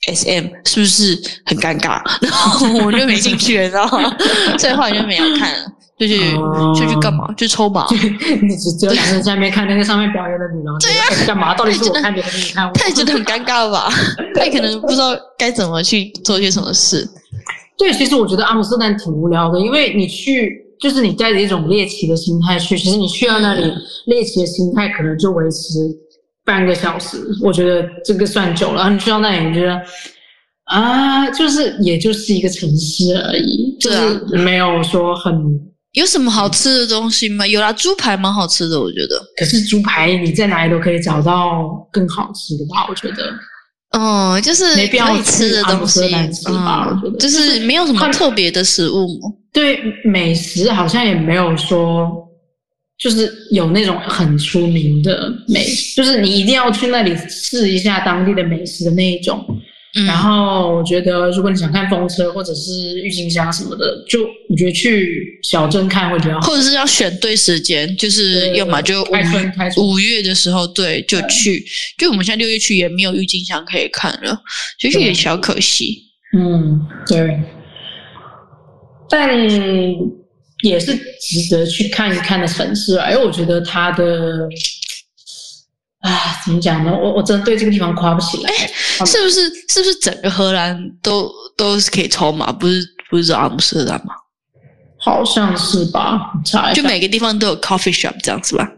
[0.09, 2.03] S M 是不是很尴尬？
[2.21, 4.13] 然后我就没进去了，你知道吗？
[4.59, 7.33] 所以后来就没有看了，就去哦就去干嘛？
[7.37, 7.87] 去抽码。
[8.43, 11.55] 你只只有两个人在那边看那个上面表演的女郎，对呀，干嘛？
[11.55, 12.73] 到底是我看你还是你看我？
[12.73, 13.89] 他也觉得很尴尬吧？
[14.35, 17.09] 他也可能不知道该怎么去做些什么事。
[17.79, 23.73] 对，其实我觉得阿姆斯特丹挺无聊的，因为你去就是你带着一种猎奇的心态去，其实你去到那里，
[24.07, 25.79] 猎奇的心态可能就维持
[26.45, 28.83] 半个小时，我觉得这个算久了。
[28.83, 29.81] 然后你去到那里，你觉得
[30.65, 35.35] 啊，就是也就是一个城市而已，就是没有说很。
[35.93, 37.47] 有什么好吃的东西吗？
[37.47, 39.19] 有啦，猪排蛮好吃的，我觉得。
[39.39, 42.87] 可是猪排你在哪里都可以找到更好吃的吧？
[42.89, 43.33] 我觉得。
[43.91, 49.31] 嗯，就是没必要吃的东西斯特丹吃吧嗯我觉得就是没有什么特别的食物嘛。
[49.53, 52.11] 对美食好像也没有说，
[52.99, 59.43] 就是有那种很出名的美，就是你一定要去那里试一下当地的美食的那一种。
[59.95, 66.41] 嗯，然后我觉得，如果你想看风车或者是郁金香什么的，就我觉得去小镇看会比较好。
[66.41, 71.65] 或者是要选对时间，就是要么就五开春开春五月的时候，对，就去。
[71.97, 74.39] 就我们现在六月去也没有郁金香可以看了，
[74.79, 76.03] 其实对也小可惜。
[76.37, 77.41] 嗯，对，
[79.09, 79.31] 但
[80.63, 84.47] 也是值得去看一看的城市啊，因为我觉得它的，
[86.01, 86.93] 啊，怎么讲呢？
[86.93, 88.51] 我我真的对这个地方夸不起来。
[88.53, 88.67] 好
[89.05, 89.41] 是不是？
[89.69, 92.53] 是不是整个荷兰都都是可以抽嘛？
[92.53, 94.15] 不是不是只阿姆斯特丹吗？
[94.99, 96.33] 好像是吧？
[96.45, 98.69] 查一下，就每个地方都有 coffee shop 这样子吧？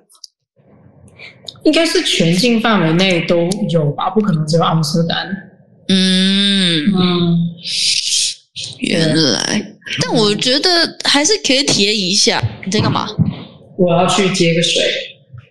[1.65, 4.11] 应该是全境范围内都有吧？
[4.11, 5.29] 不可能只有阿姆斯特丹。
[5.89, 7.39] 嗯，嗯，
[8.81, 9.75] 原来。
[10.03, 12.43] 但我觉得还是可以体验一下。
[12.65, 13.09] 你在干嘛？
[13.79, 14.83] 我要去接个水。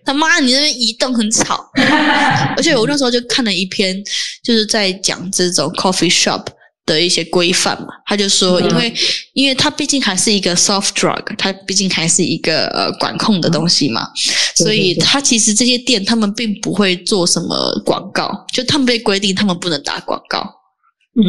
[0.08, 1.70] 他妈，你那边移动很吵。
[2.56, 4.02] 而且我那时候就看了一篇，
[4.42, 6.46] 就是在讲这种 coffee shop
[6.86, 7.88] 的一些规范嘛。
[8.06, 8.94] 他就说，嗯因为、
[9.34, 14.08] 因为它毕竟还是一个 soft drug，它毕竟还是一个呃管控的东西嘛，
[14.56, 20.42] 对所以它其实这些店他们并不会做什么广告，就他们被规定他们不能打广告。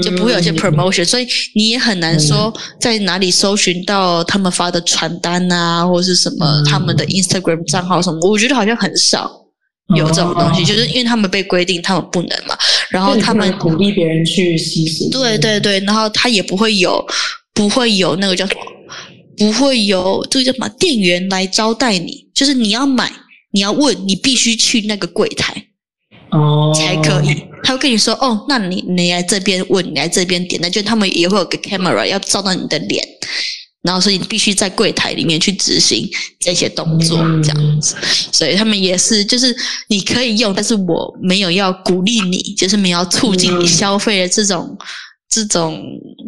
[0.01, 9.31] 就不会有一些嗯 promotion，、所以你也很难说在哪里搜寻到他们发的传单啊，或是什么嗯他们的 Instagram 账号什么，我觉得好像很少
[9.95, 12.55] 有这种东西，哦就是因为他们被规定他们不能嘛，
[12.89, 15.09] 然后他们鼓励别人去吸食。
[15.09, 17.03] 对对对，然后他也不会有
[17.53, 18.61] 不会有那个叫什么，
[19.37, 23.11] 不会有这个叫什么店员来招待你，就是你要买
[23.51, 25.65] 你要问，你必须去那个柜台。
[26.31, 27.43] 哦，才可以。
[27.63, 33.05] 他会跟你说，哦，那你你来这边问，你来这边点，那就他们也会有个 camera 要照到你的脸，
[33.81, 37.95] 然后所以你必须在柜台里面去执行这些动作，嗯这样子。
[38.31, 39.55] 所以他们也是，就是
[39.87, 44.77] 你可以用，但是我没有要鼓励你，就是没有要促进你嗯消费的这种。
[45.29, 45.79] 这种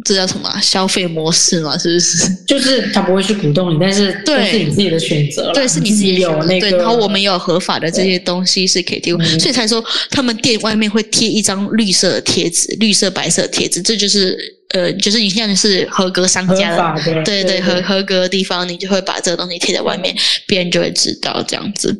[0.04, 1.76] 这叫什么啊、消费模式嘛？
[1.76, 2.34] 是不是？
[2.46, 14.38] 就是他不会去鼓动你，但是对都是你自己的选择啦对，是你自己的有那个，对，然后我们也有合法的这些东西是可以提供，嗯所以才说他们店外面会贴一张绿色的贴纸，绿色白色的贴纸，这就是
[14.70, 17.22] 呃，就是你现在是合格商家的。
[17.24, 20.14] 对对，合合格的地方，你就会把这个东西贴在外面，
[20.46, 21.92] 别人就会知道这样子。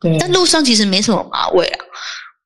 [0.00, 1.78] 对，但路上其实没什么马尾啊，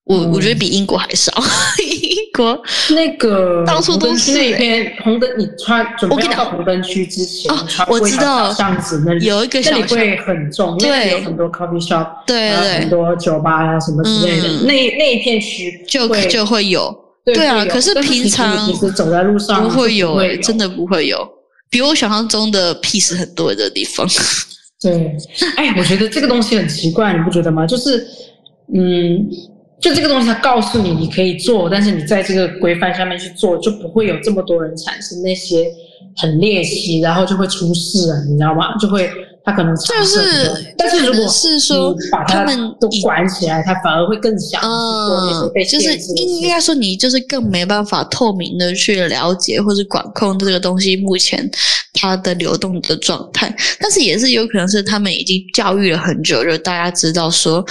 [0.08, 0.32] 我、嗯。
[0.32, 1.32] 我觉得比英国还少。
[1.78, 2.60] 英国
[2.94, 4.32] 那个到处都是。
[4.32, 7.52] 那边红灯，你穿准备我跟你讲要到红灯区之前，
[7.88, 8.52] 我知道。
[8.52, 14.66] 巷子那里有一个小里会很重，因为对有很多 coffee shop，对很，多酒吧啊什么之类的，嗯。
[14.66, 16.94] 那那一片区就会就会有，
[17.24, 21.28] 对对啊可是平常走在路上不会有、真的不会有，
[21.68, 24.06] 比我想象中的 peace 很多的地方。
[24.80, 25.16] 对，
[25.56, 27.66] 哎，我觉得这个东西很奇怪，你不觉得吗？
[27.66, 28.06] 就是，
[28.74, 29.28] 嗯，
[29.80, 35.66] 就这个东西，它告诉你你可以做，但是你在这个规范下面去做，就不会有这么多人产生那些
[36.16, 38.76] 很猎奇，然后就会出事啊，你知道吗？
[38.80, 39.08] 就会
[39.44, 51.48] 他可能就是，但是如果是说把他们都管起来，他反而会更想去做那些被，嗯就是应该说你就是更没办法透明的去了解或者管控这个东西目前
[51.94, 57.64] 它的流动的状态，但是也是有可能是他们已经教育了很久，就大家知道说，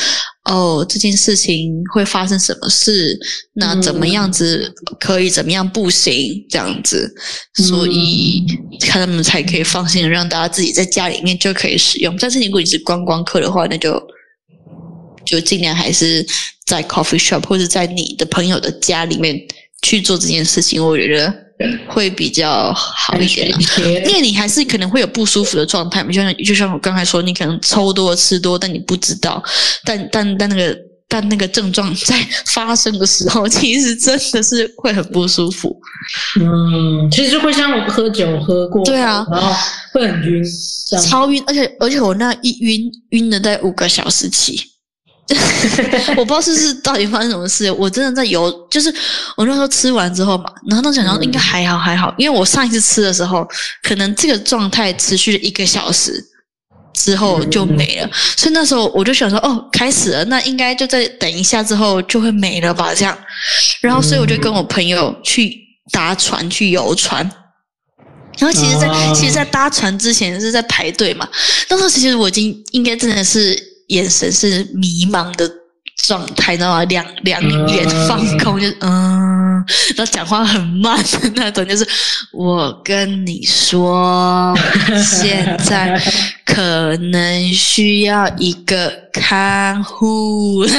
[0.47, 3.19] 哦，这件事情会发生什么事，
[3.53, 7.13] 那怎么样子可以，怎么样不行，这样子，
[7.55, 8.45] 所以
[8.79, 12.15] 他们才可以放心的让大家自己在家里面就可以使用。
[12.17, 14.01] 但是如果你是观光客的话，那就
[15.25, 16.25] 就尽量还是
[16.65, 19.38] 在 coffee shop 或者在你的朋友的家里面
[19.81, 21.33] 去做这件事情，我觉得
[21.88, 23.60] 会比较好一点、啊。
[24.08, 29.43] 因为你还是可能会有不舒服的状态，就像就像我刚才说，你可能抽多吃多，但你不知道，
[29.84, 32.15] 但但但那个但那个症状在
[32.54, 35.76] 发生的时候， 其实真的是会很不舒服。
[36.39, 39.54] 嗯，其实会像我喝酒喝过，对啊，然后
[39.93, 40.43] 会很晕，
[41.04, 44.62] 超晕，而且而且我那一晕晕了在五个小时起。
[46.16, 48.94] 我不知道是不是到底发生什么事，我真的在游，就是
[49.36, 53.46] 我那时候吃完之后嘛，然后都想到应该还好还好，因为我上一次吃的时候，
[53.84, 56.24] 可能这个状态持续了一个小时
[56.94, 63.18] 之后就没了，所以那时候我就想说，哦，开始了，那应该就在等一下之后就会没了吧，这样，
[63.82, 65.54] 然后所以我就跟我朋友去
[65.92, 67.30] 搭船去游船。
[68.40, 71.28] 然后其实在，其实，在搭船之前是在排队嘛。
[71.70, 75.50] 那时候其实我已经应该真的是眼神是迷茫的
[76.06, 76.84] 状态，你知道吗？
[76.86, 81.88] 两两眼放空，就是嗯，然后讲话很慢的那种，就是
[82.32, 84.56] 我跟你说，
[85.04, 86.00] 现在
[86.45, 90.73] 可能需要一个看护 之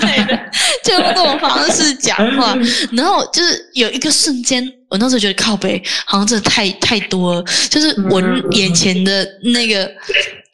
[0.00, 0.38] 类的，
[0.84, 2.54] 就用这种方式讲话。
[2.92, 9.90] 然后就是有一个瞬间，我那时候觉得靠背好像真的太太多了，就是我眼前的那个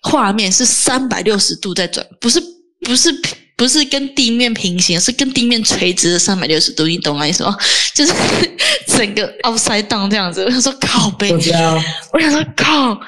[0.03, 2.43] 画面是三百六十度在转，不是
[2.87, 3.13] 不是
[3.57, 7.57] 不是跟地面平行，是跟地面垂直的三百六十度，你懂我意思吗？
[7.95, 8.13] 就是
[8.87, 10.45] 整个 upside down 这样子。
[10.45, 11.41] 我想说靠背我，
[12.21, 12.99] 想说靠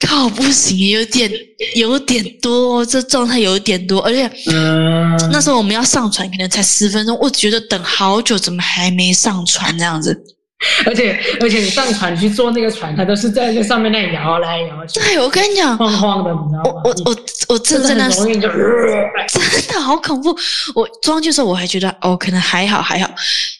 [0.00, 1.30] 靠不行，有点
[1.76, 4.26] 有点多，这状态有点多，而且。
[4.50, 10.20] 嗯，那时候我们要上传，可能才十分钟，我觉得等好久，怎么还没上传这样子？
[10.86, 16.82] 而且而且你上船去坐那个船，它都是在那上面那里摇来摇去，对，我跟你讲，晃晃的，你知道吗？
[16.84, 17.16] 我我我
[17.48, 18.48] 我真的在那很容易就，
[19.28, 20.36] 真的好恐怖。
[20.74, 23.10] 我坐上去的时候，我还觉得哦，可能还好还好，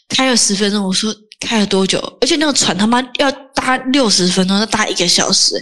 [0.09, 0.87] 开了十分钟。
[0.87, 1.99] 我说开了多久？
[2.21, 5.55] 而且那个船他妈要搭六十分钟，要搭一个小时。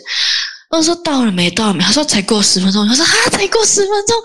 [0.69, 1.51] 我说到了没？
[1.51, 1.83] 到了没？
[1.83, 2.87] 他说才过十分钟。
[2.87, 4.17] 他说啊，才过十分钟，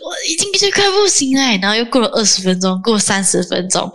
[0.00, 1.58] 我已经觉得快不行了。
[1.58, 3.88] 然后又过了二十分钟，过三十分钟，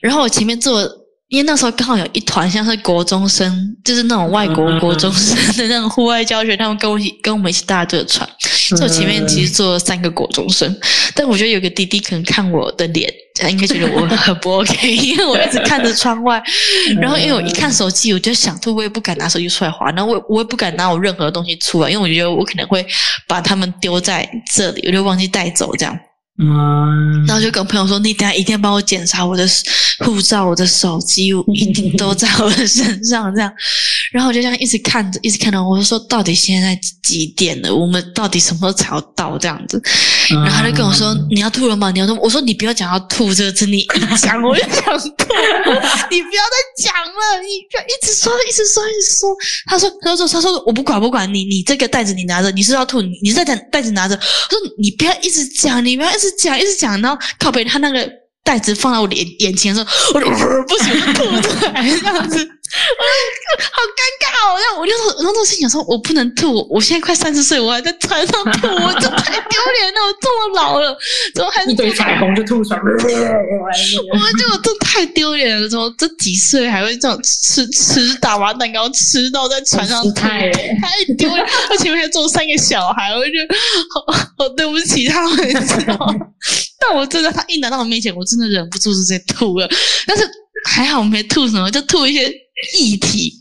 [0.00, 0.80] 然后我前面坐，
[1.28, 8.28] 因为那时候刚好有一团像是国中生，就是那种外国国中生的那种户外教学，他们跟我一起跟我们一起搭这个船。
[8.68, 10.74] 所以我前面其实坐了三个国中生，
[11.14, 16.42] 但我觉得有个弟弟可能看我的脸，他应该觉得我很不 OK，因为我一直看着窗外，
[17.00, 22.86] 然后因为我一看手机，我就想吐，我也不敢拿手机出来划，然后我我也不敢拿我任何东西出来，因为我觉得我可能会
[23.28, 25.98] 把他们丢在这里，我就忘记带走这样。
[26.36, 29.48] 嗯，然后就跟朋友说：“你等一下一定要帮我检查我的
[30.04, 33.52] 护照、我的手机，一定都在我的身上。”这样，
[34.12, 35.62] 然后我就这样一直看着，一直看着。
[35.62, 37.72] 我就说：“到底现在几点了？
[37.72, 39.80] 我们到底什么时候才要到？”这样子。
[40.30, 41.92] 然后他就跟我说：“你要吐了吗？
[41.92, 45.26] 你要吐？”我说：“你不要讲要吐这个字，你一讲我就想吐，
[46.10, 49.28] 你不要再讲了，你不要一直说，一直说，一直说。”
[49.70, 58.10] 他说：“他说，他说我不管，不管你，你这个袋子你拿着，你是要吐，你你在袋袋子拿着。”我说：“你不要一直讲，你不要一一直讲，一直讲。”然后靠背他那个
[58.42, 62.48] 袋子放到我脸眼前的时候，我就、呃、不行，吐出来这样子。
[62.98, 63.02] 我
[63.58, 64.58] 就好尴尬哦！
[64.58, 70.00] 然后我就说，然后我心想说，我不能吐，我现在快三十岁，我还在船上吐，我这太丢脸了！
[70.02, 70.96] 我这么老了，
[71.34, 75.68] 怎么还是一堆彩虹就吐出来， 我觉得这太丢脸了！
[75.68, 81.46] 怎么这几岁还会这样吃吃打麻蛋糕，吃到在船上吐，太太丢脸！
[81.70, 83.32] 而且我还坐三个小孩，我就
[83.94, 86.14] 好好对不起他们，你知道吗？
[86.78, 89.68] 但我真的，他一拿到我面前，我真的忍不住直接吐了。
[90.06, 90.28] 但是
[90.66, 92.30] 还好没吐什么，就吐一些
[92.78, 93.40] 液体。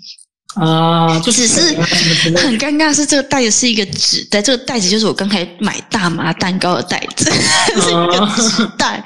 [0.56, 1.60] 啊，就只是
[2.38, 7.26] 很尴尬，是这个袋子是一个纸袋，这个袋子就是我刚才买大麻蛋糕的袋子，
[7.82, 9.04] 是一个纸袋。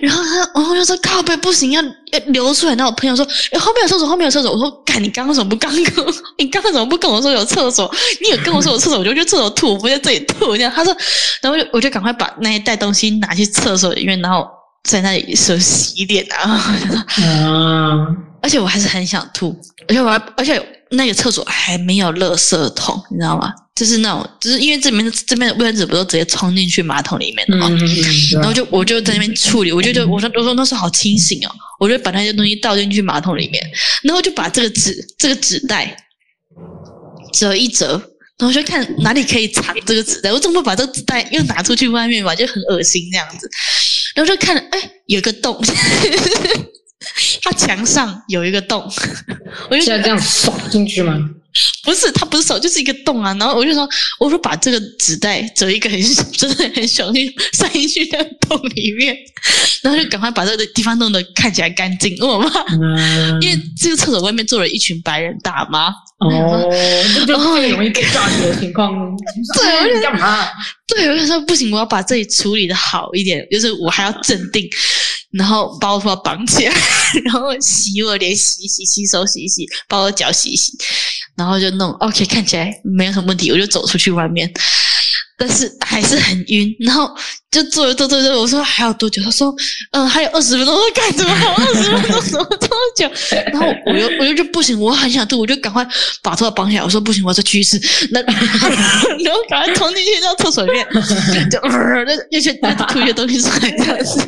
[0.00, 2.74] 然后他，然后说靠背不行，要要流出来。
[2.74, 4.50] 然后我朋友说，哎，后面有厕所，后面有厕所。
[4.50, 6.06] 我说，干，你刚刚怎么不刚刚？
[6.38, 7.94] 你刚刚怎么不跟我说有厕所？
[8.22, 10.56] 你有跟我说有厕所，我就去厕所吐，我不在这里吐。
[10.56, 10.96] 这样，他说，
[11.42, 14.48] 然后我就我就赶快把那一袋东西拿去厕所里面，然后
[14.84, 16.64] 在那里说洗脸啊。
[17.20, 18.06] 啊，
[18.40, 19.54] 而且我还是很想吐，
[19.88, 23.52] 而且我还而且那个厕所还没有垃圾桶，你知道吗？
[23.74, 27.68] 就是那种，就是因为这边这边的卫生纸不都直接冲进去马桶里面的嘛？
[27.70, 27.78] 嗯，
[28.32, 33.62] 然后就我就在那边处理，我就觉得我说我说那时候好清醒哦，我就把那些东西倒进去马桶里面，
[34.02, 35.96] 然后就把这个纸这个纸袋
[37.32, 38.02] 折一折。
[38.38, 43.50] 然后就看哪里可以藏这个纸袋，我怎么把这个纸袋又拿出去外面嘛，就很恶心这样子。
[44.14, 45.60] 然后就看，哎，有个洞，
[47.42, 48.82] 它墙上有一个洞，
[49.70, 51.14] 我就现在这样 扫进去吗？
[51.82, 53.34] 不是，他不是手，就是一个洞啊。
[53.34, 53.88] 然后我就说，
[54.20, 56.00] 我说把这个纸袋折一个很
[56.32, 57.18] 真的很小，就
[57.52, 59.16] 塞进去那个洞里面，
[59.82, 62.16] 然后就赶快把这个地方弄得看起来干净。
[62.20, 62.64] 我怕，
[63.40, 65.88] 因为这个厕所外面坐了一群白人大妈。
[66.18, 66.68] 哦，
[67.14, 68.92] 这就最容易被抓住的情况。
[69.54, 70.48] 对，我想干嘛？
[70.86, 74.68] 对，我就说不行，我要把这里处理的好一点，就是我还要镇定，
[75.32, 76.74] 然后把我头发绑起来，
[77.24, 80.72] 然后洗我脸，洗洗洗手，洗一洗，把我脚洗一洗，
[81.36, 84.50] 然后就弄 OK，看起来没有什么问题，我就走出去外面。
[85.40, 87.08] 但是还是很晕，然后
[87.48, 89.22] 就坐着坐着坐，我说还有多久？
[89.22, 89.54] 他说，
[89.92, 90.74] 嗯，还有二十分钟。
[90.74, 91.30] 我说干什么？
[91.32, 92.20] 还有二十分钟？
[92.20, 93.08] 怎么这么久？
[93.52, 95.86] 然后我又我又就不行，我很想吐，我就赶快
[96.24, 96.82] 把头发绑起来。
[96.82, 97.80] 我说不行，我要再去一次。
[98.10, 100.84] 那 然后赶快冲进去到厕所里面，
[101.48, 101.70] 就呃
[102.04, 102.52] 那又去
[102.88, 104.20] 吐一些东西出来这样子。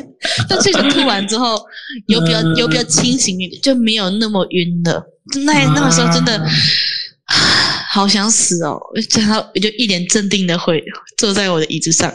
[0.47, 1.61] 但确实吐完之后，
[2.07, 5.03] 有比较有比较清醒一点，就没有那么晕了。
[5.45, 6.41] 那那个时候真的。
[7.93, 8.79] 好想死哦！
[9.17, 10.81] 然后我就一脸镇定的回
[11.17, 12.09] 坐在我的椅子上，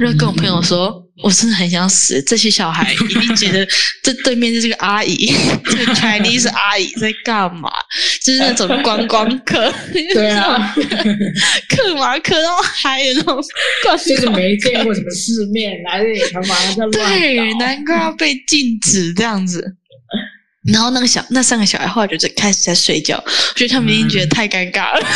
[0.00, 0.90] 我就跟我朋友说
[1.22, 3.66] ：“我真的很想死。”这些小孩一定觉得
[4.02, 5.30] 这对面是这个阿姨，
[5.64, 7.70] 这个 Chinese 阿姨在干嘛？
[8.24, 10.74] 就是那种观光客， 对啊，
[11.68, 13.42] 客嘛，客到嗨的那种，
[13.84, 16.56] 就是没见过什么世面，来这里干嘛？
[16.92, 19.76] 对，难怪要被禁止这样子。
[20.64, 25.06] 然后那个小那三个小孩后来就开始在睡觉，我觉得他们已经觉得太尴尬了。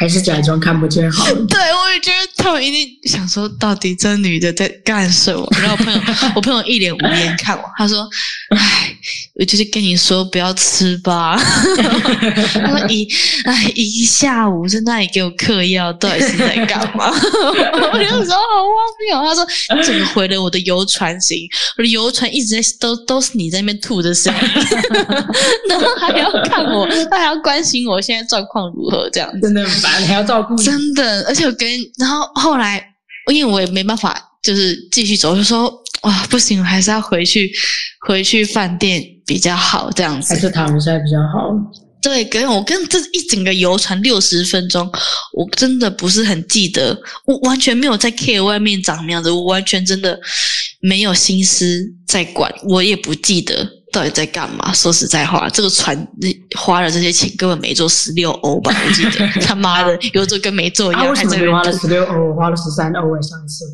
[0.00, 1.26] 还是假装看不见好。
[1.46, 5.46] 对，我也觉得他们一定想说，到底这女的在干什么？
[5.60, 6.00] 然后我朋友，
[6.36, 8.08] 我朋友一脸无言看我，他说
[8.56, 8.96] ：“哎，
[9.38, 11.36] 我就是跟你说不要吃吧。
[12.64, 13.06] ”他说：“一
[13.44, 18.74] 哎一下午在那里给我嗑药，到底是在干嘛？”我就说：“好荒
[19.06, 19.46] 谬。”他说
[19.84, 21.46] ：“怎么毁了我的游船行？
[21.76, 24.40] 我的游船一直在都都是你在那边吐的声音，
[25.68, 29.60] 然后还要看我，他还要关心我现在状况如何，这样真的。”
[29.90, 31.68] 还要照顾真的，而且我跟
[31.98, 32.82] 然后后来，
[33.32, 35.72] 因为我也没办法，就是继续走，就说
[36.02, 37.50] 哇不行，我还是要回去，
[38.06, 41.50] 回去饭店比较好，这样子还是躺下比较好。
[42.02, 44.90] 对，跟我跟这一整个游船六十分钟，
[45.36, 50.18] 我真的不是很记得，我完全没有在 care 外面长什么样子，我完全真的
[50.80, 53.68] 没有心思在管，我也不记得。
[53.92, 54.72] 到底在干嘛？
[54.72, 56.08] 说实在话，这个船
[56.56, 58.74] 花了这些钱，根本没做十六欧吧？
[58.86, 61.08] 我记得他妈的有做跟没做一样。
[61.08, 62.30] 为什么花了十六欧？
[62.30, 63.64] 我花了十三欧诶，上次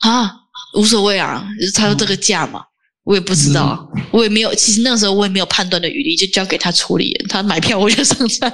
[0.00, 0.30] 啊，
[0.74, 1.44] 无所谓啊，
[1.74, 2.60] 他说这个价嘛，
[3.04, 4.54] 我也不知道，我也没有。
[4.54, 7.12] 其实那个时候我也没有判断的余地，就交给他处理。
[7.28, 8.52] 他买票我就上船，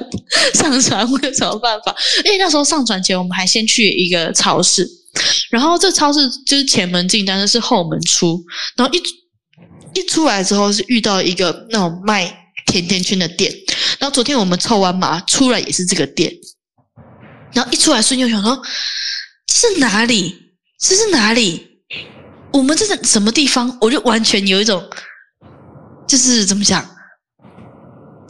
[0.54, 1.94] 上船我有什么办法？
[2.24, 4.88] 因为那时候上船前，我们还先去一个超市，
[5.50, 8.42] 然后这超市就是前门进，但是是后门出，
[8.76, 9.00] 然后一。
[9.94, 13.52] 一出来之后是遇到一个那种卖甜甜圈的店，
[13.98, 16.32] 然后昨天我们抽完码出来也是这个店，
[17.52, 18.62] 然后一出来瞬间想说
[19.46, 20.34] 这是哪里？
[20.80, 21.68] 这是哪里？
[22.52, 23.78] 我们这是什么地方？
[23.80, 24.82] 我就完全有一种
[26.08, 26.84] 就是怎么讲？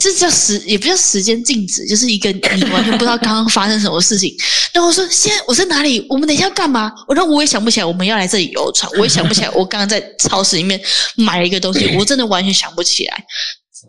[0.03, 4.35] 这叫时，也不叫时间静止，就是一个你完全不知道刚刚发生什么事情。
[4.73, 6.05] 然后我说：“现在我在哪里？
[6.09, 10.81] 我们等一下要干嘛？”我说：“我也想不起来，我们要来这里游船，我也想不起来，我刚刚在超市里面
[11.15, 13.25] 买了一个东西，我真的完全想不起来。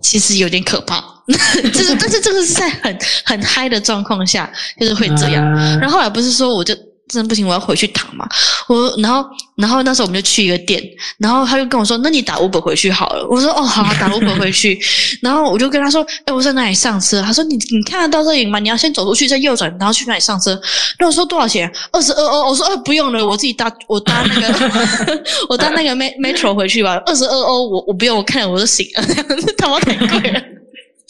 [0.03, 1.03] 其实有点可怕，
[1.73, 4.47] 就是，但是这个是在很很嗨的状况下，
[4.79, 5.43] 就是会这样。
[5.79, 6.77] 然后后来不是说我就。
[7.13, 8.27] 真的不行，我要回去躺嘛。
[8.67, 10.81] 我然后然后那时候我们就去一个店，
[11.17, 14.79] 然后他就跟我说：“那你打五本回去好了。”我说：“哦，好，打 五本回去。”
[15.21, 18.59] 然后我就跟他说：“哎，我在哪里上车？”他说：“你你看得到这里吗？
[18.59, 20.59] 你要先走出去，再右转，然后去哪里上车？”
[20.99, 22.49] 那我说：“多少钱？”二十二欧。
[22.49, 24.71] 我说：“呃，不用了，我自己搭，我搭那个
[25.49, 27.01] 我搭那个 metro 回去吧。
[27.05, 29.03] 二十二欧，我我不用，我看了我就行了，
[29.57, 30.41] 他妈太贵了。”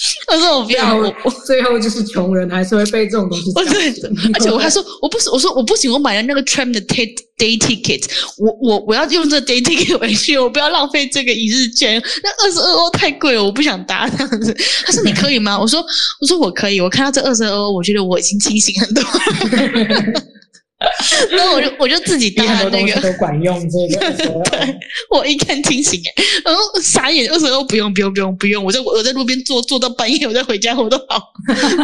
[0.27, 3.53] 他说我不要，我最后就是穷人还是会被这种东西。
[3.53, 3.93] 对，
[4.33, 8.03] 而且我还说我不是，我说我不行，我买了那个 tram 的 day day ticket，
[8.37, 14.55] 我我我要用这 day ticket 回去，我不要浪费这个一日券，那二十二欧太贵了，我不想搭这样子。
[14.85, 15.57] 他说你可以吗？
[15.59, 15.83] 我说
[16.19, 19.03] 我说我可以，我看到这二十二欧，我觉得我已经清醒很多。
[21.31, 23.01] 然后我就我就自己搭那个。
[23.01, 24.11] 都管用这个，
[24.51, 24.79] 对
[25.09, 31.31] 我一看清醒哎，然后傻眼，二十二不用不用不用不用，我在我在路边坐坐到半夜，我再回家我都好，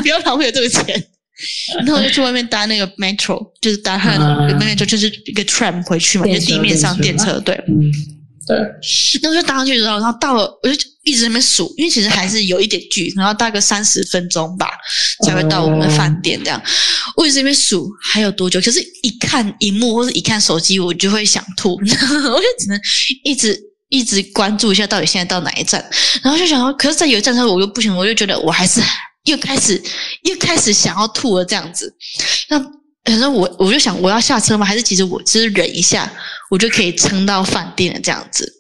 [0.02, 1.04] 不要浪费这个钱。
[1.78, 7.58] 然后我就去外面搭那个 metro，就是搭它的 metro，就是一个 tram 回去嘛，就地面上电车，对。
[8.50, 8.58] 对，
[9.22, 10.74] 那我就搭上去之后，然后到了，我就
[11.04, 14.72] 一直在那边数，因为其实还是有一点距，然后大概三十分钟吧
[15.24, 16.44] 才会到我们的饭店。
[16.44, 16.60] 这样，
[17.16, 22.80] 我一直在那边数还有多久，可是一看荧幕或者一看手机，我就会想吐， 我就只能
[23.24, 23.56] 一直
[23.90, 25.88] 一直关注一下到底现在到哪一站，
[26.24, 28.82] 然后就想说，可是在有一站的时候我又不行，我就觉得我还是
[29.26, 29.80] 又开始
[30.24, 31.94] 又开始想要吐了这样子。
[32.50, 32.60] 那
[33.04, 34.66] 可是我我就想我要下车吗？
[34.66, 36.12] 还是其实我只是忍一下，
[36.50, 38.56] 我就可以撑到饭店了这样子。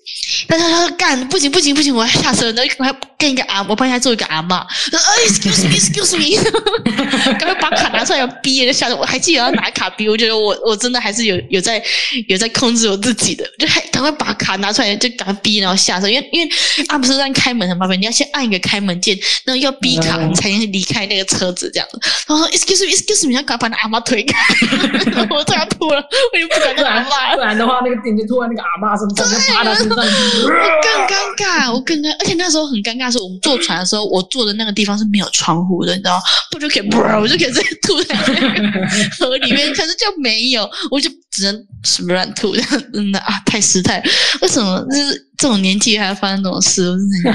[0.47, 11.81] 但是他说干不行不行不行，我要下车，然后赶快跟一个阿，我帮他做一个阿妈，说哎 excuse me excuse me，赶快把卡拿出来要逼，就吓得我还记得要拿卡逼，我觉得我我真的还是有有在
[12.27, 16.49] 有在控制我自己的，就还赶快把卡拿出来就赶快逼，然后下车，因为因为
[16.87, 21.99] 阿姆斯特丹开门很麻烦，你要先按一个开门键，然后要逼卡你才能离开那个车子这样子。
[22.27, 24.37] 然后说 excuse me excuse me，要赶快把那阿妈推开，
[25.29, 30.49] 我突然吐了，我就不敢跟阿不然妈不然的话，那个电就突然那个阿妈身上就趴他身上，我
[30.81, 36.21] 更尴尬，我更尴，而且那时候很尴尬，是我们坐船的时候，我坐的那个地方是没有窗户的，你知道吗？
[36.55, 36.89] 我就可以，
[37.21, 38.87] 我就可以直接吐在那个
[39.19, 42.55] 河里面，可是就没有，我就只能随便乱吐，
[42.93, 44.03] 真的啊，太失态了。
[44.41, 46.89] 为什么就是这种年纪还要发生这种事？
[46.89, 47.33] 我真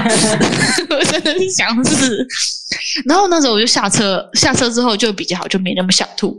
[0.89, 2.27] 的 我真的是想死。
[3.05, 6.35] 然后那时候我就下车，下车之后就比较好，就没那么想吐。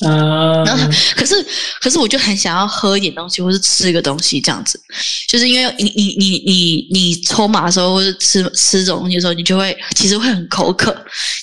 [0.00, 0.84] 啊，然后
[1.14, 1.34] 可是
[1.80, 4.80] 可是我就很想要喝一点东西，或是吃一个东西这样子，
[5.28, 10.96] 就是因为你你你你你抽马的时候，或者吃吃这种东西的时候，你就会其实会很口渴，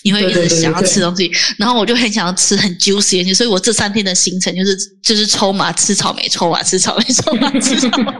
[0.03, 1.31] 你会一直想要吃东西。
[1.57, 8.11] 然后我就很想要吃很 juicy 的东西，所以我这三天的行程就是就是抽马吃草莓，抽马吃草莓，抽 马吃草莓。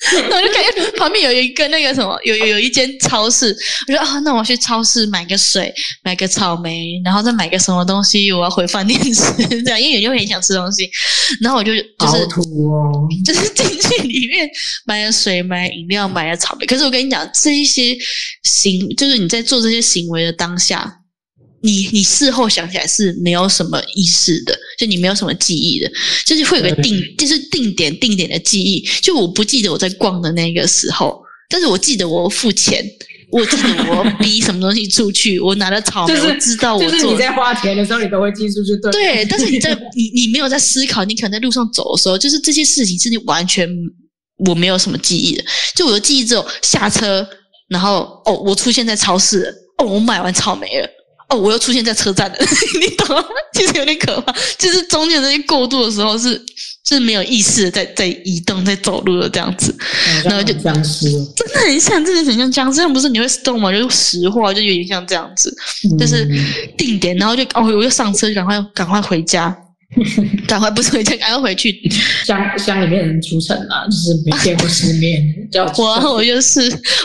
[0.16, 3.54] 然后我就感觉旁边有一个那个什么，有有有一间超市，
[3.86, 5.72] 我说啊，那我去超市买个水，
[6.02, 9.22] 买个草莓，然后再买个什么东西，我要回饭店吃，
[9.62, 10.88] 这样，因为有就很想吃东西，
[11.42, 12.40] 然后我就就是土
[12.72, 14.48] 哦，就是 进去里面
[14.86, 16.64] 买了水、买饮料、买了草莓。
[16.64, 17.94] 可是我跟你讲，这一些
[18.44, 20.90] 行，就是你在做这些行为的当下，
[21.62, 25.92] 你你事后想起来是没有什么意识的，就你没有什么记忆的，
[26.24, 28.80] 就是会有个定，就是定点定点的记忆。
[29.02, 32.84] 就我不记得我在逛的那个时候，但是我记得我付钱。
[33.32, 38.90] 我记得我逼什么东西出去，我拿了草莓，就是我知道我做就是你在花钱的时候，你都会记住，就对。
[38.90, 43.68] 对，但是你在你你没有在思考，你可能在路上走的时候，就是这些事情是你完全
[44.48, 45.44] 我没有什么记忆的，
[45.76, 47.24] 就我的记忆只有下车，
[47.68, 50.90] 然后哦，我出现在超市了，哦，我买完草莓了。
[51.30, 52.36] 哦，我又出现在车站了，
[52.80, 53.24] 你懂吗？
[53.54, 56.40] 其实有点可怕，就是中间那些过渡的时候是
[56.86, 59.74] 是没有意识的在在移动、在走路的这样子，
[60.24, 62.86] 然后就僵尸，真的很像，真的很像僵尸。
[62.88, 63.70] 不是你会 stone 吗？
[63.70, 65.54] 就是石化，就有点像这样子。
[65.98, 69.56] 就是嗯定点，然后就哦，我就上车，就赶快赶快回家，
[70.46, 71.80] 赶快不是回家，赶快回去。
[72.24, 76.60] 乡乡里面人出城啊，就是没见过世面， 叫我我就是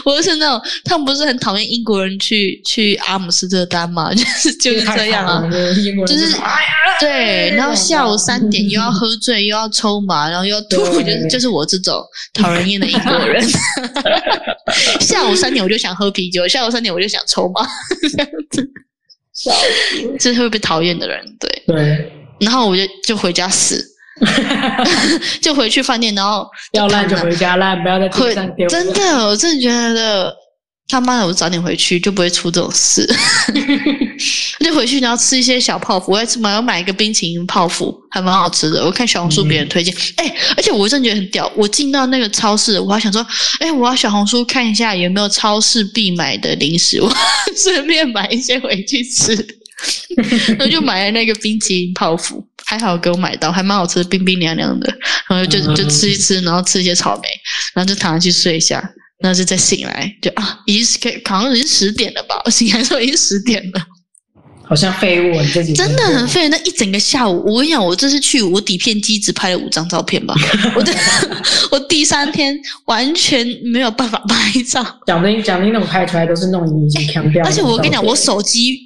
[0.06, 6.36] 我就是那种，他们不是很讨厌英国人去去阿姆斯特丹嘛， 就是就是这样啊。，就是
[7.00, 12.02] 对，然后下午三点又要喝醉，又要抽麻，然后又要吐，就是就是我这种
[12.34, 13.44] 讨人厌的英国人。
[15.00, 17.68] 下午三点我就想喝啤酒，下午三点我就想抽麻，
[18.12, 18.70] 这样子，
[20.20, 21.20] 这是会被讨厌的人。
[21.40, 23.84] 对，对，然后我就就回家死，
[25.42, 28.68] 就回去饭店，然后要烂就回家烂，不要在地会上丢。
[28.68, 30.36] 真的，我真的觉得
[30.88, 33.08] 他妈的，我早点回去就不会出这种事。
[34.60, 38.84] 就回去然后吃一些小泡芙，我还买要买一个冰淇淋泡芙，还蛮好吃的。
[38.84, 41.52] 我看小红书别人推荐，哎、而且我真的觉得很屌。
[41.56, 43.24] 我进到那个超市，我还想说，
[43.60, 47.14] 哎、我要小红书看一下有没有超市必买的零食，我
[47.56, 49.36] 顺便买一些回去吃。
[50.58, 54.94] 然后就买了那个冰淇淋泡芙，还好给我买到，还蛮好吃，冰冰凉凉的。
[55.28, 57.28] 然后就就吃一吃，然后吃一些草莓，
[57.74, 58.76] 然后就躺下去睡一下，
[59.20, 62.42] 然后就再醒来，就啊，已经是可以好像已经十点了吧？
[62.46, 63.82] 我醒来的时候已经十点了，
[64.68, 66.48] 好像废物，你自己真的很废。
[66.50, 70.36] 那一整个下午，我跟你讲，我这次去，我底片机只拍了五张照片吧。
[70.76, 70.94] 我的
[71.72, 72.56] 我第三天
[72.86, 78.85] 完全没有办法拍照，讲的讲的那种拍出来都是那种已经强调而且我跟你讲，我手机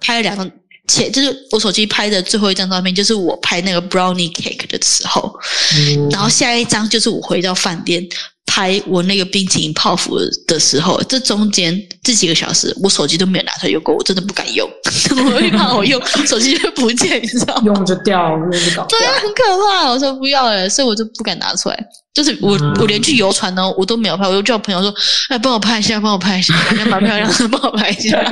[0.00, 0.50] 拍了两张。
[0.88, 5.32] 且就是我手机拍的最后一张照片，就是我拍那个 brownie cake 的时候，
[5.76, 8.04] 嗯然后下一张就是我回到饭店
[8.44, 11.80] 拍我那个冰淇淋泡芙的时候，这中间
[12.10, 14.68] 这几个小时，我手机都没有拿出来用过，我真的不敢用，
[15.24, 17.62] 我会怕我用手机就不见，你知道吗？
[17.66, 19.06] 用就掉，用就搞掉对。
[19.06, 21.78] 啊，很可怕，我说不要了，所以我就不敢拿出来。
[22.12, 24.92] 就是我，嗯我连去游船呢，我都没有拍，我就叫朋友说
[25.30, 28.18] ：“哎，帮我拍一下，帮我拍一下，人家蛮漂亮的，帮我拍一下。”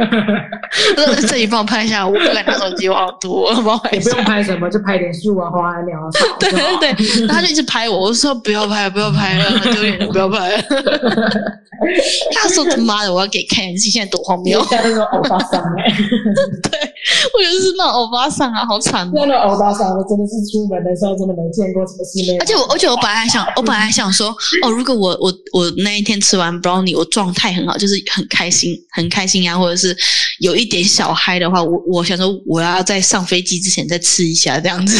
[0.98, 4.16] 我说：“这里帮我拍一下，我不敢拿手机，我好多，帮我拍一下也不。
[4.16, 6.10] 用拍什么，就拍点树啊、花啊、鸟啊。
[6.40, 6.88] 对对对，
[7.26, 10.62] 然后他就一直拍我，我说不要拍，不要拍了，很丢脸的，不要拍了。
[12.34, 14.62] 他说他妈的，我要给你看你自己现在多荒谬。
[14.66, 15.84] 像那种欧巴桑哎，
[16.62, 16.80] 对，
[17.34, 19.12] 我觉得是那种欧巴桑啊，好惨哦。
[19.14, 22.40] 那种欧巴桑，我真的是出门的时候真的没见过什么世面。
[22.40, 24.28] 而且我，而且我本来还想，我本来还想说，
[24.62, 29.96] 哦，如果我我我那一天吃完 brownie，我状态很好，就是很开心，很开心呀，或者是
[30.40, 34.96] 有一点小嗨的话，我我想说我要在上飞机之前再吃一下这样子，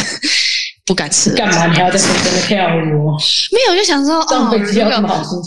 [0.89, 1.29] 不敢吃。
[1.35, 1.67] 干嘛？
[1.67, 3.11] 你还要在真的跳舞？
[3.51, 4.49] 没有，就想说，哦？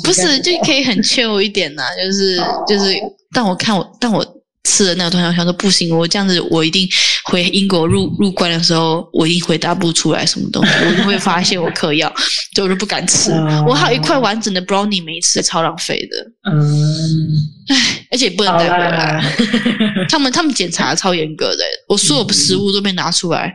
[0.05, 2.37] 不是，就可以很 chill 一点呐、就是
[2.69, 2.95] 就是，
[3.35, 4.25] 但我看我，但我
[4.63, 6.89] 吃了那个东西，我想说不行，我这样子，我一定
[7.25, 12.09] 回英国入入关的时候，我一定回答不出来什么东西，我就会发现我嗑药，
[12.55, 13.33] 所以我就不敢吃。
[13.33, 16.17] 哦我还有一块完整的 brownie 没吃，超浪费的，
[16.53, 17.29] 嗯，
[17.69, 19.25] 唉而且不能好带回来。
[20.09, 23.51] 他们他们检查超严格的，我所有食物都被拿出来嗯，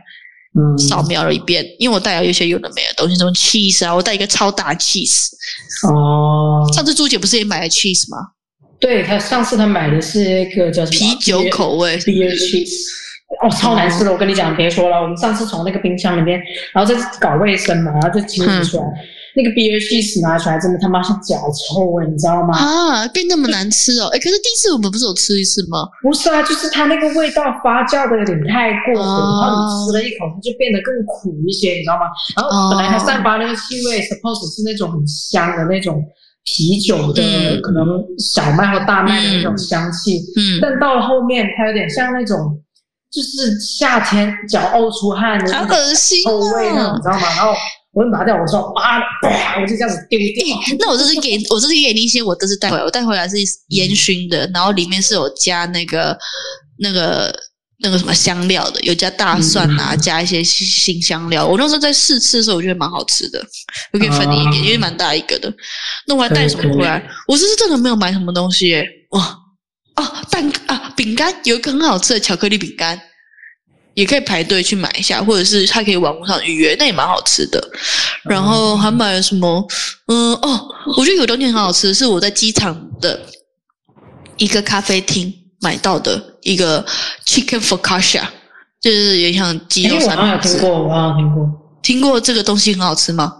[0.88, 5.28] 扫描了一遍，因为我带了一些有的没的东西，什么 cheese 啊，我带一个超大 cheese。
[5.88, 8.18] 哦，上次朱姐不是也买了 cheese 吗？
[8.80, 11.98] 对她上次她买的是一个叫什么啤酒口味。
[11.98, 12.72] beer cheese，
[13.42, 14.12] 哦，超难吃的！
[14.12, 16.40] 我跟你讲，别说了，我们上次从那个冰箱里面，
[16.72, 18.82] 然后再搞卫生嘛，然后就清理出来，
[19.38, 22.58] 那个 beer cheese 拿出来，真的他妈是脚臭味，你知道吗？
[22.58, 24.10] 啊，变那么难吃哦！
[24.10, 25.86] 哎，可是第一次我们不是有吃一次吗？
[26.02, 32.10] 不是啊，就是它那个味道发酵的有点太过火，哦然后你吃了一口，它就变得更苦一些，你知道吗？
[32.34, 36.02] 然后本来它散发那个气味，suppose 是那种很香的那种
[36.42, 37.86] 啤酒的，嗯可能
[38.18, 42.58] 小麦或大麦的那种香气，嗯，但到了后面，它有点像那种，
[43.14, 47.00] 就是夏天脚呕出汗的好那种恶心臭味那种，你哦！
[47.00, 47.26] 知道吗？
[47.36, 47.52] 然后
[47.92, 49.06] 我就拿掉，我说妈的，
[49.60, 50.56] 我就这样子丢掉。
[50.78, 53.36] 那我这是给我这是给你一些我这次带回来，我带回来是
[53.68, 56.16] 烟熏的，然后里面是有加那个
[56.78, 57.34] 那个
[57.80, 61.46] 那个什么香料的，有加大蒜啊，嗯加一些新香料。
[61.46, 63.42] 我那时候在试吃的时候，我觉得蛮好吃的，
[63.92, 65.52] 我可以分你一点，哦因为蛮大一个的。
[66.06, 67.02] 那我还带什么回来？
[67.26, 68.84] 我这是真的没有买什么东西耶！
[69.10, 69.34] 哇
[69.96, 73.00] 哦，蛋啊，饼干有一个很好吃的巧克力饼干。
[73.98, 77.60] 也可以排队去买一下，或者是他可以网络上预约，那也蛮好吃的。
[78.22, 79.66] 然后还买了什么？
[80.06, 83.18] 嗯，哦，我觉得有东西很好吃，是我在机场的
[84.36, 86.86] 一个咖啡厅买到的一个
[87.26, 88.22] chicken focaccia，
[88.80, 90.58] 就是有点像鸡哎，肉我好像有三明治。
[90.58, 91.50] 听过，我好像有听过。
[91.82, 93.34] 听过这个东西很好吃吗？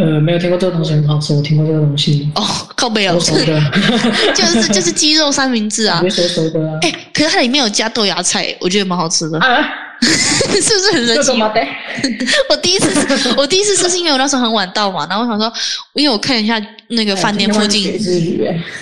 [0.00, 2.46] 呃，没有听过这个东西很好吃，我听过这个东西，哦，
[2.76, 3.60] 靠背哦，熟熟的，
[4.32, 6.78] 就是就是鸡肉三明治啊 熟熟的啊。
[6.82, 9.58] 哎，可是它里面有加豆芽菜，我觉得蛮好吃的，啊，
[10.60, 11.30] 是不是很神奇？
[12.48, 15.52] 我第一次，我第一次是是因为我那时候很晚到嘛，然后我想说，
[15.94, 17.98] 因为我看一下那个饭店附近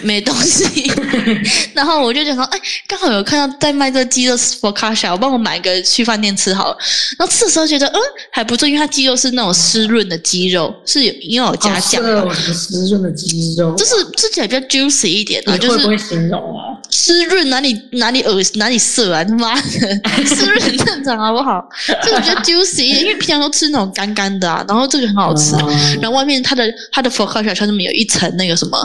[0.03, 0.91] 没东西，
[1.75, 6.77] 然后我就想说，哎，刚好有看到在卖这个鸡肉 focaccia，我帮我买一个去饭店吃好了。
[7.19, 8.01] 然后吃的时候觉得，嗯，
[8.31, 16.76] 还不错，因为它鸡肉是那种湿润的鸡肉，是有因为有加酱的，湿润的鸡肉，就是吃起来比较 juicy 一点啊，你会不会就是形容啊？
[16.97, 21.63] 湿润哪里哪里恶哪里涩啊，他妈的，湿润很正常好不好？
[22.03, 25.55] 这个比较 juicy，一点因为平常都吃那种干干的啊，然后这个很好吃。
[25.57, 28.79] 嗯然后外面它的它的 focaccia 上面有一层那个什么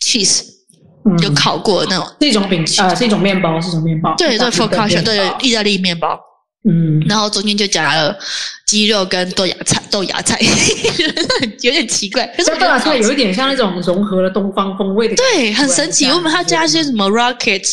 [0.00, 0.42] cheese，
[1.04, 2.06] 嗯有烤过的那种。
[2.20, 4.14] 是一种饼啊，是一种面包，是一种面包。
[4.16, 6.16] 对对，focaccia，对意大利面包，
[6.64, 8.18] 嗯，然后中间就夹了
[8.66, 10.38] 鸡肉跟豆芽菜，豆芽菜
[11.62, 16.06] 有点奇怪，可是这我觉得很好吃道菜有一点像那种融合了东方风味的，对，很神奇。
[16.06, 17.64] 我们还加一些什么 rocket，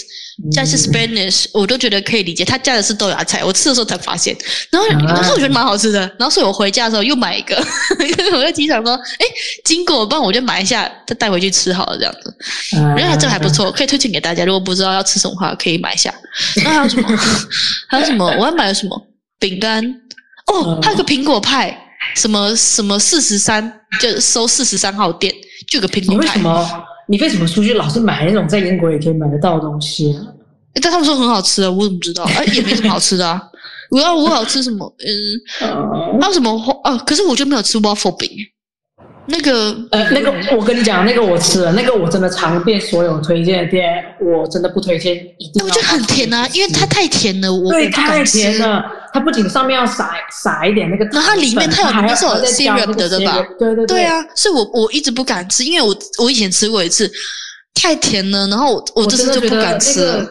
[0.51, 2.43] 加一些嗯 Spanish，我都觉得可以理解。
[2.43, 4.35] 他加的是豆芽菜，我吃的时候才发现，
[4.69, 5.99] 然后啊然后我觉得蛮好吃的。
[6.19, 7.55] 然后所以我回家的时候又买一个，
[8.33, 9.25] 我在机场说，哎，
[9.63, 12.29] 经过，不然我就买一下，再带回去吃好了，这样子。
[12.77, 14.43] 啊我觉得这个还不错，可以推荐给大家。
[14.45, 16.13] 如果不知道要吃什么的话，可以买一下。
[16.63, 17.19] 那还有什么？
[17.87, 18.25] 还有什么？
[18.37, 19.01] 我还买了什么
[19.39, 19.83] 饼干？
[20.47, 21.75] 哦，嗯还有个苹果派，
[22.15, 25.33] 什么什么四十三，就收四十三号店，
[25.67, 26.25] 就有个苹你果派。
[26.25, 26.83] 为什么？
[27.07, 30.21] 你为什么出去老是买那种在英国也可以买得到的东西啊？
[30.73, 32.23] 诶但他们说很好吃啊，我怎么知道？
[32.25, 33.41] 哎、也没什么好吃的啊。
[33.91, 34.91] 我要我好吃什么？
[34.99, 36.73] 嗯，呃还有什么花？
[36.89, 38.29] 哦、可是我就没有吃 waffle 饼。
[39.27, 48.37] 那个呃，那个我跟你讲，那个我吃了，那个我真的尝遍所有推荐的店，我真的不推荐，一定我觉得很甜啊，因为它太甜了，我对太吃。
[48.37, 57.11] 甜了，它不仅上面要撒撒一点那个，然后它里面它有还要里面是有还要再加 syrup 的对吧 syrup，对对对，啊，所以我我一直不敢吃，因为我我以前吃过一次，
[57.73, 60.25] 太甜了，然后我我我这次就不敢吃了。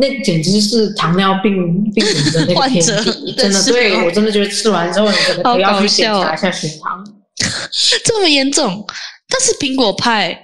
[0.00, 7.02] 那简直是糖尿病病人的那个 天敌，真的，对我真的觉得吃完之后，你可以要去检查一下血糖。
[8.04, 8.84] 这么严重？
[9.28, 10.38] 但是苹果派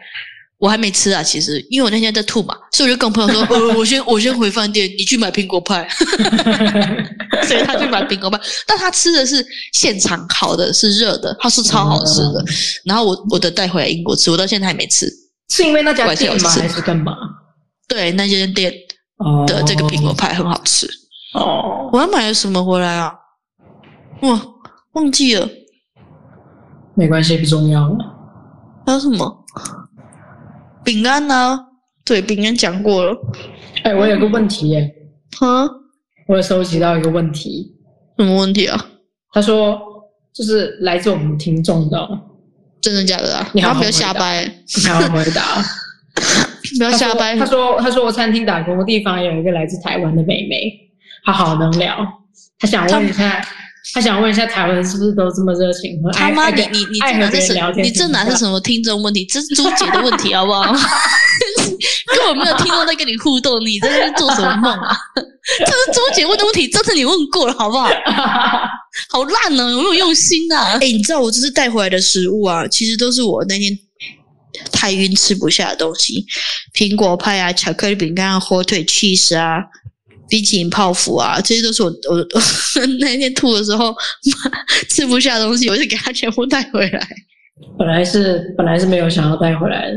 [0.59, 5.87] 我还没吃啊，其实因为我那天在吐嘛，所以我就跟我朋友说， 呃，我先我先回饭店，你去买苹果派，
[7.47, 12.45] 所以他去买苹果派，但他吃的是现场烤的，是热的，他是超好吃的。
[12.85, 15.07] 然后我我的带回来英国吃，我到现在还没吃，
[15.51, 16.49] 是因为那家店吗？
[16.51, 17.15] 还是干嘛？
[17.89, 18.73] 对，那间店
[19.19, 20.89] 哦的这个苹果派很好吃。
[21.35, 23.13] 哦，我要买了什么回来啊？
[24.23, 24.41] 哇，
[24.93, 25.47] 忘记了，
[26.95, 27.97] 没关系，不重要了。
[28.87, 29.45] 还有什么？
[30.85, 31.59] 饼干呢？
[32.05, 33.17] 对，饼干讲过了。
[33.83, 34.95] 哎，我有个问题耶，
[35.39, 35.69] 哈，
[36.29, 37.75] 我有收集到一个问题。
[38.19, 38.87] 什么问题啊？
[39.33, 39.81] 他说，
[40.33, 42.09] 就是来自我们听众的，
[42.81, 43.49] 真的假的啊？
[43.53, 45.43] 你好不要瞎掰，你还要回答。
[46.79, 47.37] 不要瞎掰。
[47.37, 50.57] 他说，他说我餐厅打工的地方有一个来自台湾的妹妹，
[51.25, 51.97] 她好能聊。
[52.59, 53.45] 他想问一下，
[53.93, 57.85] 他想问一下，台湾人是不是都这么热情和他妈，爱爱跟你你你爱和这哪是什别人聊天？
[57.87, 59.27] 你这哪是什么听众问题？
[59.27, 60.63] 这是朱姐的问题，好不好？
[62.07, 64.97] 根本没有听众在跟你互动，你在做什么梦啊？
[65.59, 67.89] 这是朱姐问的问题，这次你问过了，好不好？
[69.11, 70.79] 好烂啊，有没有用心啊？
[70.81, 73.77] 哎、你知道我这次带回来的食物啊，其实都是我那天
[74.73, 76.25] 太晕吃不下的东西，
[76.73, 79.59] 苹果派啊、巧克力饼干啊、火腿 cheese 啊、
[80.35, 83.95] 冰淇淋泡芙啊，这些都是我我我 那天吐的时候
[84.91, 87.09] 吃不下东西，我就给他全部带回来。
[87.79, 89.97] 本来是本来是没有想要带回来的，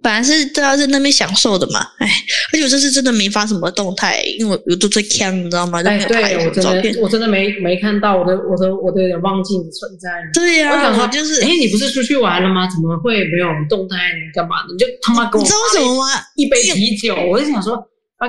[0.00, 2.08] 本来是都要在那边享受的嘛，哎，
[2.54, 5.82] 而且我这次真的没发什么动态，因为我我都在看，你知道吗？
[5.84, 7.00] 哎，对我真的。
[7.02, 10.30] 我真的没没看到，我都我都我都有点忘记你存在了。
[10.32, 12.66] 对呀、我想说，就是，哎，你不是出去玩了吗？
[12.66, 13.96] 怎么会没有动态？
[14.16, 14.56] 你干嘛？
[14.72, 16.06] 你就他妈给我你知道为什么吗？
[16.36, 17.76] 一杯啤酒，我就想说，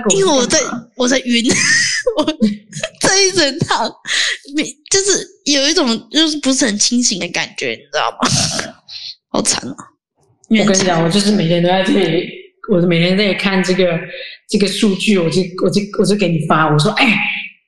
[0.09, 0.59] 因为我在
[0.95, 1.45] 我在晕，
[2.17, 2.25] 我
[3.01, 3.89] 这一整趟，
[4.55, 8.29] 没就是有一种就是不是很清醒的感觉，你知道吗？
[9.31, 9.75] 好惨啊！
[10.49, 12.27] 我跟你讲，我就是每天都在这里，
[12.69, 13.97] 我每天在看这个
[14.49, 17.17] 这个数据，我就我就我就给你发，我说，哎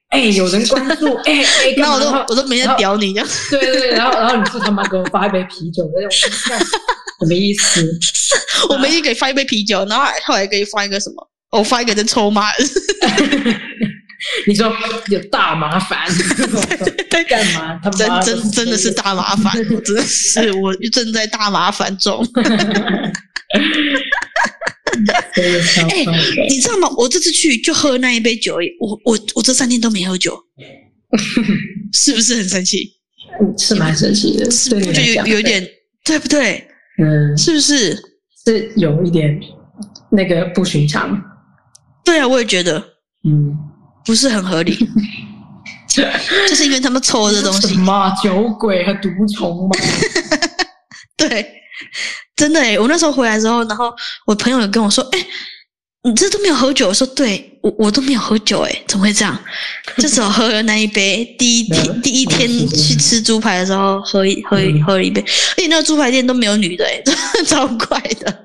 [0.10, 7.86] 哎，有人关注，哎哎，干然后我都我都没在屌你这样，对对对，然后然后你是他妈给我发一杯啤酒，那种什么意思？
[8.70, 11.30] 我每天给发一杯啤酒，然后还后来给你发一个什么？
[11.52, 12.46] 我发一个在抽吗，
[14.48, 14.72] 你说
[15.10, 16.06] 有大麻烦，
[17.28, 17.80] 干嘛？
[17.84, 22.26] 他真真真的是大麻烦，我真的是我正在大麻烦中。
[25.90, 26.06] 哎
[26.50, 26.90] 你知道吗？
[26.98, 30.38] 我这次去就喝那一杯酒我我我这三天都没喝酒，
[31.94, 32.78] 是不是很生气？
[33.42, 35.66] 嗯是蛮神奇的，是对不是有有一点
[36.04, 36.68] 对不对？
[37.02, 37.96] 嗯，是不是？
[38.46, 39.40] 是有一点
[40.12, 41.22] 那个不寻常，
[42.04, 42.78] 对啊，我也觉得
[43.24, 43.58] 嗯，
[44.06, 44.76] 不是很合理，
[46.48, 49.76] 就是因为他们抽的东西，什么酒鬼和毒虫吗？
[51.18, 51.46] 对，
[52.36, 53.94] 真的诶，我那时候回来之后，然后
[54.26, 55.26] 我朋友有跟我说，哎。
[56.04, 56.88] 你这都没有喝酒？
[56.88, 59.38] 我说对，我我都没有喝酒，哎，怎么会这样？
[59.98, 61.26] 就只有喝了那一杯。
[61.38, 67.04] 第一天嗯 第一天去吃猪排的时候，喝一喝一嗯喝了一杯，而且那个猪排店都没有女的，哎，
[67.46, 68.44] 超怪的。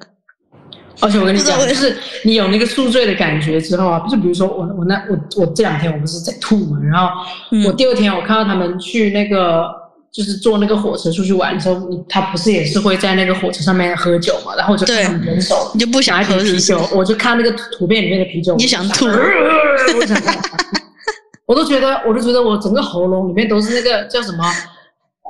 [1.01, 7.09] 而且我跟你讲，就是你有那个宿醉的感觉之后啊，就比如说我我那我我这两天我不是在吐嘛，然后
[7.51, 9.67] 嗯我第二天我看到他们去那个
[10.13, 14.55] 就是坐那个火车出去玩的时候，他不是也是会在那个火车上面喝酒嘛？
[14.57, 16.25] 然后我就看对他们人手你就不拿一？
[16.27, 20.29] 瓶啤酒，我就看那个图图片里面的啤酒，你想吐我就想吐，
[21.47, 24.45] 我 都觉得我都觉得我整个喉咙里面都是那个叫什么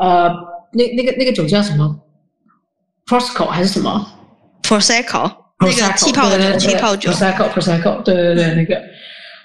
[0.00, 0.28] 呃
[0.72, 1.96] 那那个那个酒叫什么
[3.06, 4.06] Prosecco 还是什么
[4.62, 8.80] ？Prosecco 那个气泡对对对气泡酒，，Prosecco Prosecco，对对对，那个，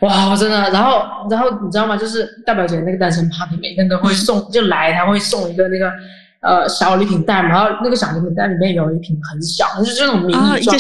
[0.01, 1.97] 哇，我真的，然后然后你知道吗？
[1.97, 5.91] 就是大表姐那个单身 party，每天都会送，就来他会送一个那个
[6.41, 10.75] 呃小礼品袋嘛，然后那个小礼品袋里面有一瓶很小，就是那种迷啊，你装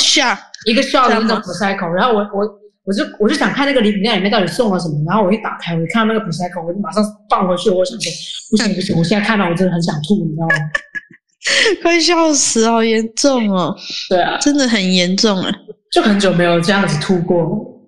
[0.65, 2.47] 一个个小的那种 Prosecco，然后我我
[2.85, 8.11] 我就我就想看那个礼品袋里面到底送了什么，然后我一打开，我一看到那个 Prosecco，我就马上放回去，我想说
[8.51, 10.55] 不行不行，我现在看到我真的很想吐，你知道吗？
[11.81, 13.75] 快笑死，好严重哦，
[14.09, 15.51] 对啊，真的很严重啊，
[15.91, 17.81] 就很久没有这样子吐过，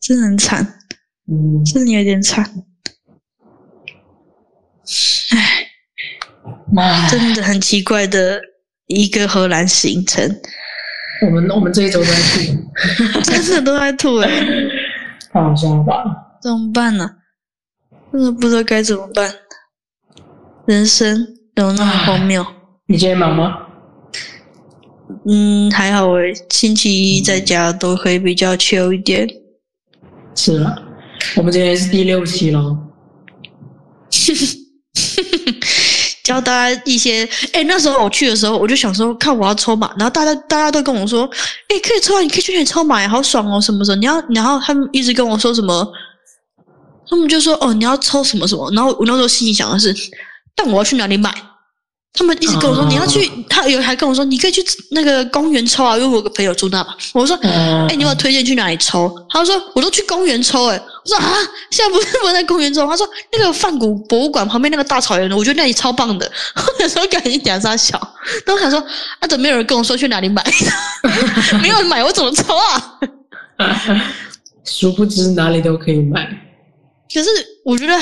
[0.00, 0.62] 真的很惨，
[1.28, 1.64] 嗯。
[1.64, 2.44] 真的有点惨，
[5.30, 5.66] 唉，
[6.72, 8.40] 妈真的很奇怪的
[8.86, 10.22] 一个荷兰行程，
[11.22, 14.28] 我们我们这一周都在吐， 真的都在吐哎，
[15.32, 16.04] 太好笑了吧？
[16.42, 17.10] 怎么办呢、
[18.12, 19.34] 真的不知道该怎么办，
[20.66, 21.26] 人生
[21.56, 22.44] 有那么荒谬。
[22.86, 23.58] 你今天忙吗？
[25.26, 29.28] 嗯，还好诶，星期一在家都可以比较 chill 一点。
[30.34, 30.74] 是啊，
[31.36, 32.76] 我们今天是第六期了。
[36.24, 41.28] 教大家一些，哎、那时候我去的时候，我就想说，看我要抽码，然后大家大家都跟我说，
[41.68, 45.86] 哎、可以抽啊，你可以去那里抽码呀，好爽哦，什么什么，你要，然后他们一直跟我说什么，
[47.08, 49.94] 他们就说，哦，你要抽什么什么，然后我那时候心里想的是，
[50.56, 51.32] 但我要去哪里买？
[52.16, 56.94] 他们一直跟我说哦你要去，他有还跟我说你可以去那个公园抽啊，因为我有个朋友住那嘛。
[57.12, 59.12] 我说哎哎、你有没有推荐去哪里抽？
[59.28, 61.34] 他说我都去公园抽、欸，我说啊，
[61.72, 62.86] 现在不是不能在公园抽？
[62.86, 66.30] 他说那个梵谷博物馆旁边那个大草原，我觉得那里超棒的。
[66.54, 68.00] 我有时候赶紧讲他小，
[68.46, 68.78] 但我想说
[69.18, 70.40] 啊，怎么没有人跟我说去哪里买？
[71.60, 73.00] 没有人买，我怎么抽啊？
[74.64, 76.28] 殊不知哪里都可以买。
[77.14, 77.28] 可是
[77.64, 77.96] 我觉得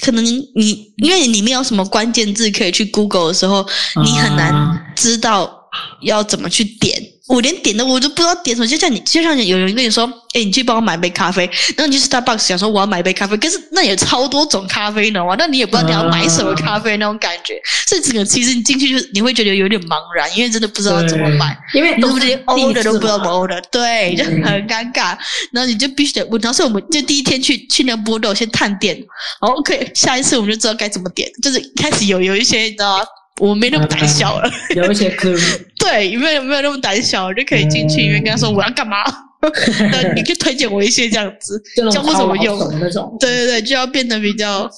[0.00, 3.66] 可能你因为里面有什么关键字可以去 Google 的时候，
[4.04, 5.68] 你很难啊知道
[6.02, 7.11] 要怎么去点。
[7.28, 10.04] 我连点的我都不知道点什么，就像你，就像有人跟你说，
[10.34, 17.54] 哎，你去帮我买杯咖啡，然后你去 Starbucks 想说我要买杯咖啡，可是那有超多种咖啡呢，哇，那你也不知道你要买什么咖啡那种感觉，
[17.86, 21.56] 所以整个其实你进去就你会觉得有点茫然，因为真的不知道怎么买。
[21.72, 23.38] 因为都是不是连欧的都不知道怎么么。
[23.38, 23.62] 欧的？
[23.70, 25.16] 对，就嗯很尴尬。
[25.52, 26.40] 然后你就必须得问。
[26.42, 28.96] 然后所以我们就第一天去去那个波豆先探店，
[29.40, 31.30] 然后 OK，下一次我们就知道该怎么点。
[31.40, 33.04] 就是开始有有一些你知道吗？
[33.40, 35.40] 我没那么胆小了，有一些 clue，
[35.82, 38.98] 对，没有没有那么胆小，我就可以进去里面跟他说我要干嘛。
[39.90, 41.60] 那你可以推荐我一些这样子，
[41.90, 43.16] 教我怎么用那种。
[43.18, 44.70] 对对对，就要变得比较，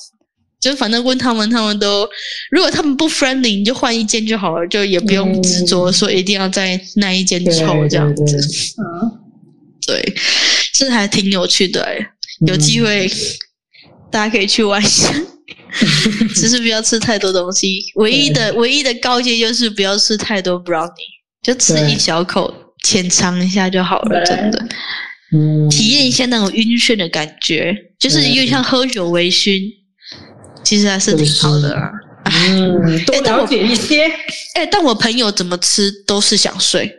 [0.59, 2.09] 就反正问他们，他们都
[2.51, 8.25] 如果他们不 friendly，你就换一间就好了，就也不用执着说一定要在那一间抽这样子。
[8.25, 8.41] 对
[8.79, 9.13] 嗯，
[9.87, 10.15] 对，
[10.73, 11.99] 这还挺有趣的哎，
[12.47, 13.07] 有机会
[14.11, 15.13] 大家可以去玩一下，
[16.35, 17.81] 只是不要吃太多东西。
[17.97, 20.91] 唯一的唯一的告诫就是不要吃太多 brownie，
[21.43, 22.53] 就吃一小口，
[22.85, 24.67] 浅尝一下就好了，真的。
[25.33, 29.61] 嗯，体验一下那种晕眩的感觉，就是对有点像喝酒微醺，
[30.63, 31.91] 其实还是挺好的啊。
[32.49, 34.07] 嗯，多了解一些。
[34.55, 36.91] 哎、但我朋友怎么吃都是想睡，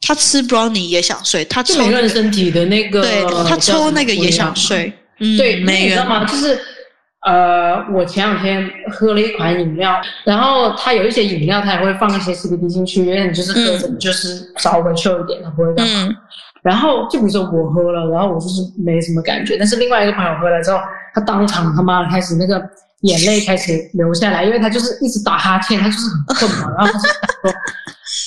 [0.00, 1.74] 他吃 brownie 也想睡，他抽
[2.08, 6.24] 身体的那个，对他抽那个也想睡，嗯，对，你知道吗？
[6.24, 6.58] 就是
[7.24, 15.92] 呃，我前两天喝了一款饮料，然后它有一些饮料，它也会放一些 CBD 进去，因为你就是喝着你就是稍微 chill 一点，它不会干嘛。
[16.08, 16.16] 嗯
[16.64, 20.78] 然后就比如说我喝了，然后我就是没什么感觉，但是另外一个朋友喝了之后，
[21.12, 22.58] 他当场他妈的开始那个
[23.02, 27.54] 眼泪开始流下来，因为他就是一直打哈欠，他就是很困嘛，然后他就说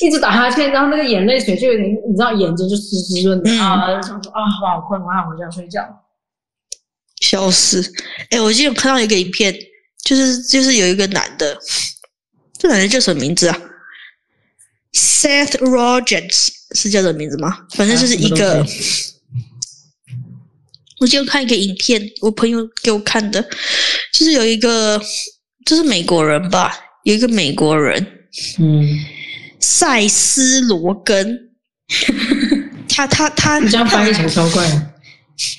[0.05, 5.81] 一直打哈欠，然后那个眼泪水就有点，你知道眼睛就湿湿润的、嗯啊，想说啊，我好困，我想回家睡觉。
[7.29, 7.81] 消失。
[8.29, 9.53] 哎、我记得有看到一个影片，
[10.03, 11.57] 就是就是有一个男的，
[12.57, 13.59] 这男的叫什么名字啊
[14.93, 17.65] ？Seth Rogers 是叫这个名字吗？
[17.75, 18.65] 反正就是一个。
[20.99, 23.39] 我就看一个影片，我朋友给我看的，
[24.11, 24.99] 就是有一个，
[25.63, 26.73] 就是美国人吧，
[27.03, 28.03] 有一个美国人
[28.57, 29.05] 嗯，
[29.59, 31.51] 塞斯罗根，
[32.89, 34.93] 他 他他，你这样翻译起来超怪的。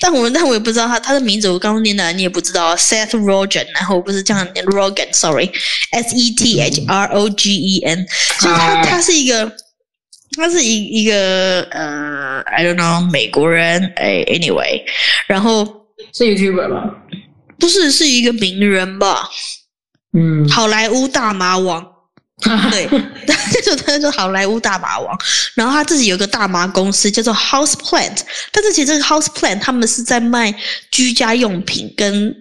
[0.00, 8.06] 但我但我也不知道他他的名字，我刚刚念的你也不知道，Seth Rogen，然后我不是这样念 Rogen，sorry，S E T H R O G E N，
[8.40, 9.52] 就是他啊他是一个。
[10.36, 14.82] 他是一一个呃，I don't know，美国人，哎，anyway，
[15.26, 15.64] 然后
[16.12, 16.94] 是 YouTuber 吗？
[17.58, 19.28] 不是是一个名人吧，
[20.12, 21.84] 嗯，好莱坞大麻王，
[22.70, 22.86] 对，
[23.26, 23.34] 他
[23.68, 25.18] 就他就好莱坞大麻王，
[25.54, 28.18] 然后他自己有个大麻公司叫做 House Plant，
[28.50, 30.54] 但是其实这个 House Plant 他们是在卖
[30.90, 32.34] 居家用品跟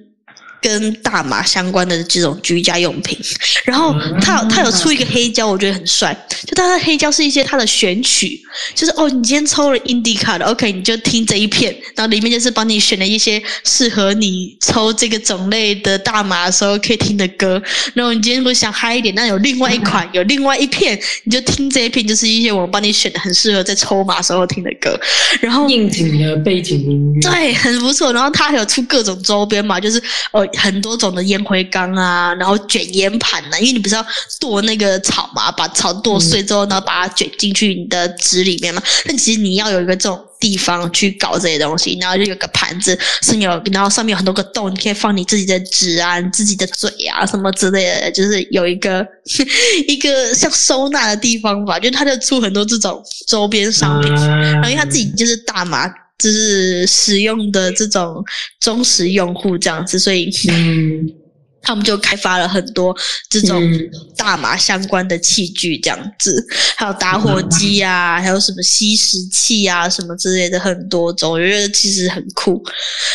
[0.67, 3.17] 跟大麻相关的这种居家用品，
[3.63, 6.13] 然后他有他有出一个黑胶，我觉得很帅，
[6.45, 8.37] 就他的黑胶是一些他的选曲，
[8.75, 17.61] 就是哦，你今天抽了 Indica 的，OK，你就听这一片，然后里面就是帮你选了一些适合你抽这个种类的大麻的时候可以听的歌。
[17.93, 24.99] 然后你今天如果想嗨一点，那有另外一款，有另外一片，你就听这一片，就是一些我帮你选的很适合在抽麻时候听的歌。
[25.39, 27.21] 然后应景的背景音乐。
[27.21, 28.11] 对，很不错。
[28.11, 30.01] 然后他还有出各种周边嘛，就是
[30.31, 34.05] 呃很多种的烟灰缸啊，然后卷烟盘呐、因为你不是要
[34.39, 38.81] 剁那个草嘛，把草剁碎之后，然后把它卷进去你的纸里面嘛。
[39.05, 49.05] 但其实你要有一个这种地方去搞这些东西，然后就有个盘子是有，然后上面有很多个洞，你可以放你自己的纸啊、你自己的嘴啊什么之类的，就是有一个
[49.87, 51.79] 一个像收纳的地方吧。
[51.79, 54.11] 就它就出很多这种周边商品。
[54.13, 54.27] 啊
[54.57, 55.87] 然后因为他自己就是大麻，
[56.17, 58.23] 就是使用的这种
[58.59, 61.26] 忠实用户这样子，所以嗯。
[61.61, 62.95] 他们就开发了很多
[63.29, 66.45] 这种嗯大麻相关的器具这样子，
[66.75, 72.63] 还有打火机啊，还有什么吸食器啊什么之类的很多种，我觉得其实很酷。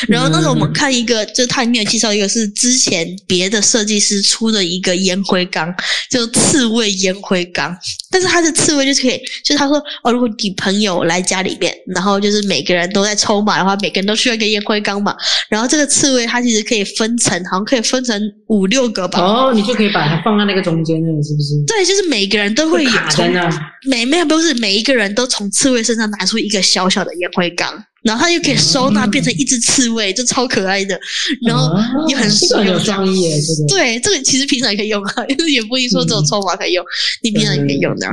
[0.09, 5.73] 然后那时候我们看一个，就是它里面有介绍一个是之前别的设计师出的一个烟灰缸，
[6.11, 7.77] 就刺猬烟灰缸。
[8.11, 15.17] 但是他的刺猬就是可以，就是他说哦，如果你朋友来家里面，然后就是每个人都在抽嘛的话，每个人都需要一个烟灰缸嘛。
[15.49, 18.21] 然后这个刺猬它其实可以分成，好像可以分成
[18.53, 19.19] 五六个吧。
[19.21, 21.55] 哦，你就可以把它放在那个中间那里，是不是？
[21.67, 23.49] 对，就是每个人都会从那。
[23.89, 27.73] 每没有不是每一个人都从刺猬身上拿出一个小小的烟灰缸，
[28.05, 30.97] 然后它又可以收纳嗯变成一只刺猬，就超可爱的。
[31.45, 33.69] 然后哦也很这个很有创意耶，这个。
[33.69, 36.85] 对，这个其实平常也可以用啊，就 是也不一定说只有嗯抽码可以用，
[37.25, 38.07] 你平常也可以用的，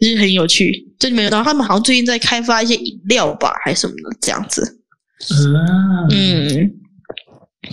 [0.00, 0.72] 就是很有趣。
[0.98, 4.62] 就没有，然后他们好像最近在开发一些饮料吧，还是什么的这样子。
[5.30, 6.70] 啊，嗯，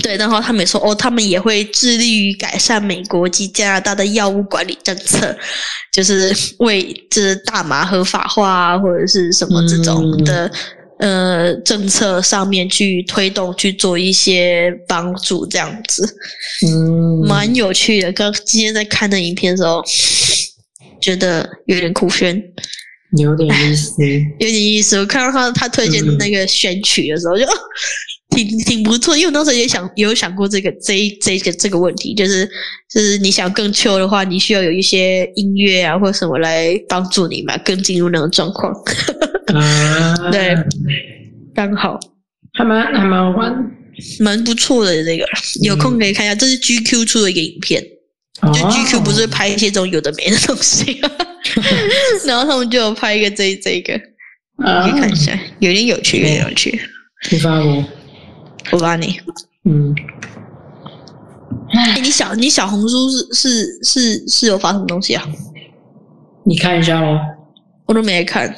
[0.01, 5.35] 对，然后他们也说哦，他们也会致力于改善美国及加拿大的药物管理政策，
[5.91, 10.51] 就是为这大麻合法化啊，或者是什么这种嗯的。
[11.01, 16.07] 呃，政策上面去推动去做一些帮助，这样子。
[16.67, 18.11] 嗯，蛮有趣的。
[18.11, 19.81] 刚今天在看那影片的时候，
[21.01, 22.39] 觉得有点酷炫，
[23.17, 23.95] 有点意思。
[24.37, 24.95] 有点意思。
[24.99, 27.49] 我看到他他推荐的那个选曲的时候，就、哦、
[28.31, 29.15] 挺挺不错。
[29.15, 32.49] 因为我当时也想也有想过这个这一这个这个问题，就是
[32.89, 38.73] 就是你想更 chill 的话，你需要有一些音乐啊或者什么来帮助你嘛，更进入那种状况。
[39.53, 40.55] 啊，对，
[41.53, 41.99] 刚好
[42.53, 43.71] 还蛮还蛮好玩。
[44.19, 45.25] 蛮不错的这个，
[45.61, 46.33] 有空可以看一下。
[46.33, 47.83] 这是 GQ 出的一个影片。
[48.41, 50.99] 就哦 GQ 不是拍一些这种有的没的东西，
[52.25, 53.93] 然后他们就有拍一个这这个，
[54.65, 56.81] 啊你可以看一下，有点有趣，有点有趣。
[57.29, 57.85] 你发我，
[58.71, 59.19] 我发你，
[59.65, 59.93] 嗯，
[61.73, 65.25] 哎，你小你小红书是是是是有发什么东西啊？
[66.45, 67.19] 你看一下哦。
[67.85, 68.53] 我都没看。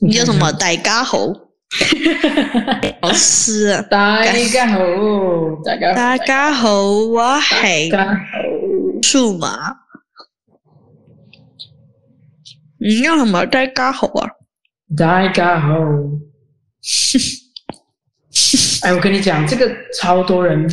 [0.00, 0.52] 你叫什么？
[0.54, 1.32] 傣嘎猴？
[3.00, 3.80] 好吃啊！
[3.88, 4.78] 大家好，
[5.64, 8.18] 大家好，傣嘎猴，我系大家好。
[9.02, 9.76] 数码。
[12.80, 14.28] 你叫什么傣嘎猴啊？
[14.96, 15.68] 大家好。
[18.82, 20.68] 哎，我跟你讲，这个超多人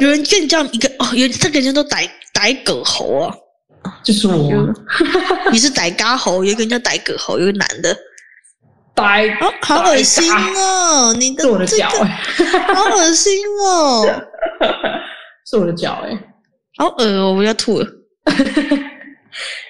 [0.00, 3.34] 有人跟你叫一个哦，有这个人叫做傣傣葛猴啊。
[4.02, 4.50] 就是我
[5.52, 7.94] 你是逮嘎猴，有一个人叫逮葛猴，有一个男的，
[8.94, 11.12] 呆，哦，好恶心哦！
[11.18, 11.84] 你的是我的这个
[12.74, 13.32] 好恶心
[13.62, 14.06] 哦，
[15.50, 16.18] 是我的脚哎，
[16.78, 17.86] 好恶哦，我要吐了。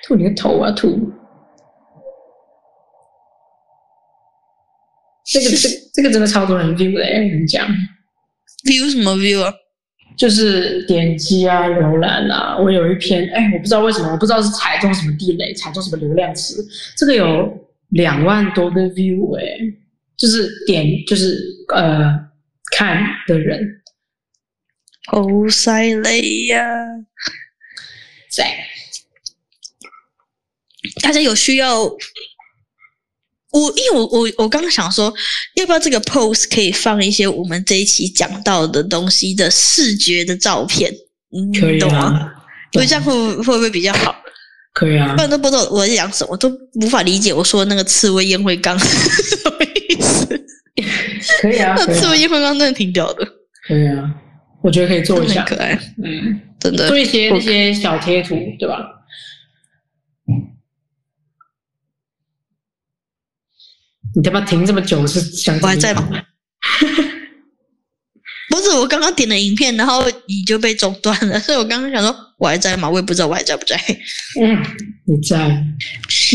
[0.07, 1.11] 吐你个头啊吐！
[5.25, 7.67] 这个这个这个真的超多人 view 的跟你讲
[8.65, 9.53] ，view 什么 view 啊？
[10.17, 12.57] 就是点击啊、浏览啊。
[12.57, 16.65] 我有一篇，哎，我不知道为什么，我不知道是踩中什么地雷，踩中什么流量词，
[16.97, 19.45] 这个有两万多个 view 哎，
[20.17, 21.37] 就是点就是
[21.75, 22.13] 呃
[22.77, 23.83] 看的人
[25.07, 26.61] 好犀利呀！
[28.31, 28.45] 在。
[31.03, 31.85] 大家有需要？
[33.61, 35.13] 我因为我我我刚刚想说，
[35.55, 40.93] 要不要这个 pose 可以放一些我们这一期讲到的东西的视觉的照片？
[41.37, 41.99] 嗯，可以懂吗？
[41.99, 42.33] 啊，
[42.73, 44.15] 因为这样会不会会不会比较好？
[44.73, 46.51] 可以啊不，然都不知道我在讲什么，都
[46.81, 48.87] 无法理解我说的那个刺猬烟灰缸是
[49.37, 49.57] 什么
[49.89, 50.27] 意思。
[51.41, 53.25] 可以啊， 那刺猬烟灰缸真的挺屌的，
[53.69, 54.11] 可以啊，
[54.63, 56.99] 我觉得可以做一下很可，爱，嗯，真的做。
[56.99, 58.79] 一些那些小贴图，对吧？
[64.15, 66.09] 你他妈停这么久是想我还在吗
[68.51, 72.89] 不是我刚刚点了影片，然后你就被中断了， 所以我刚刚想说我还在吗？
[72.89, 73.77] 我也不知道我还在不在。
[74.41, 74.63] 嗯，
[75.07, 75.65] 你在。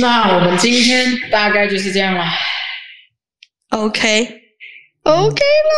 [0.01, 2.25] 那我们今天大概就是这样了。
[3.69, 4.41] OK
[5.03, 5.71] OK 啦，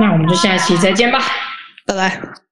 [0.00, 1.20] 那我们就下期再见吧。
[1.84, 2.47] 拜拜。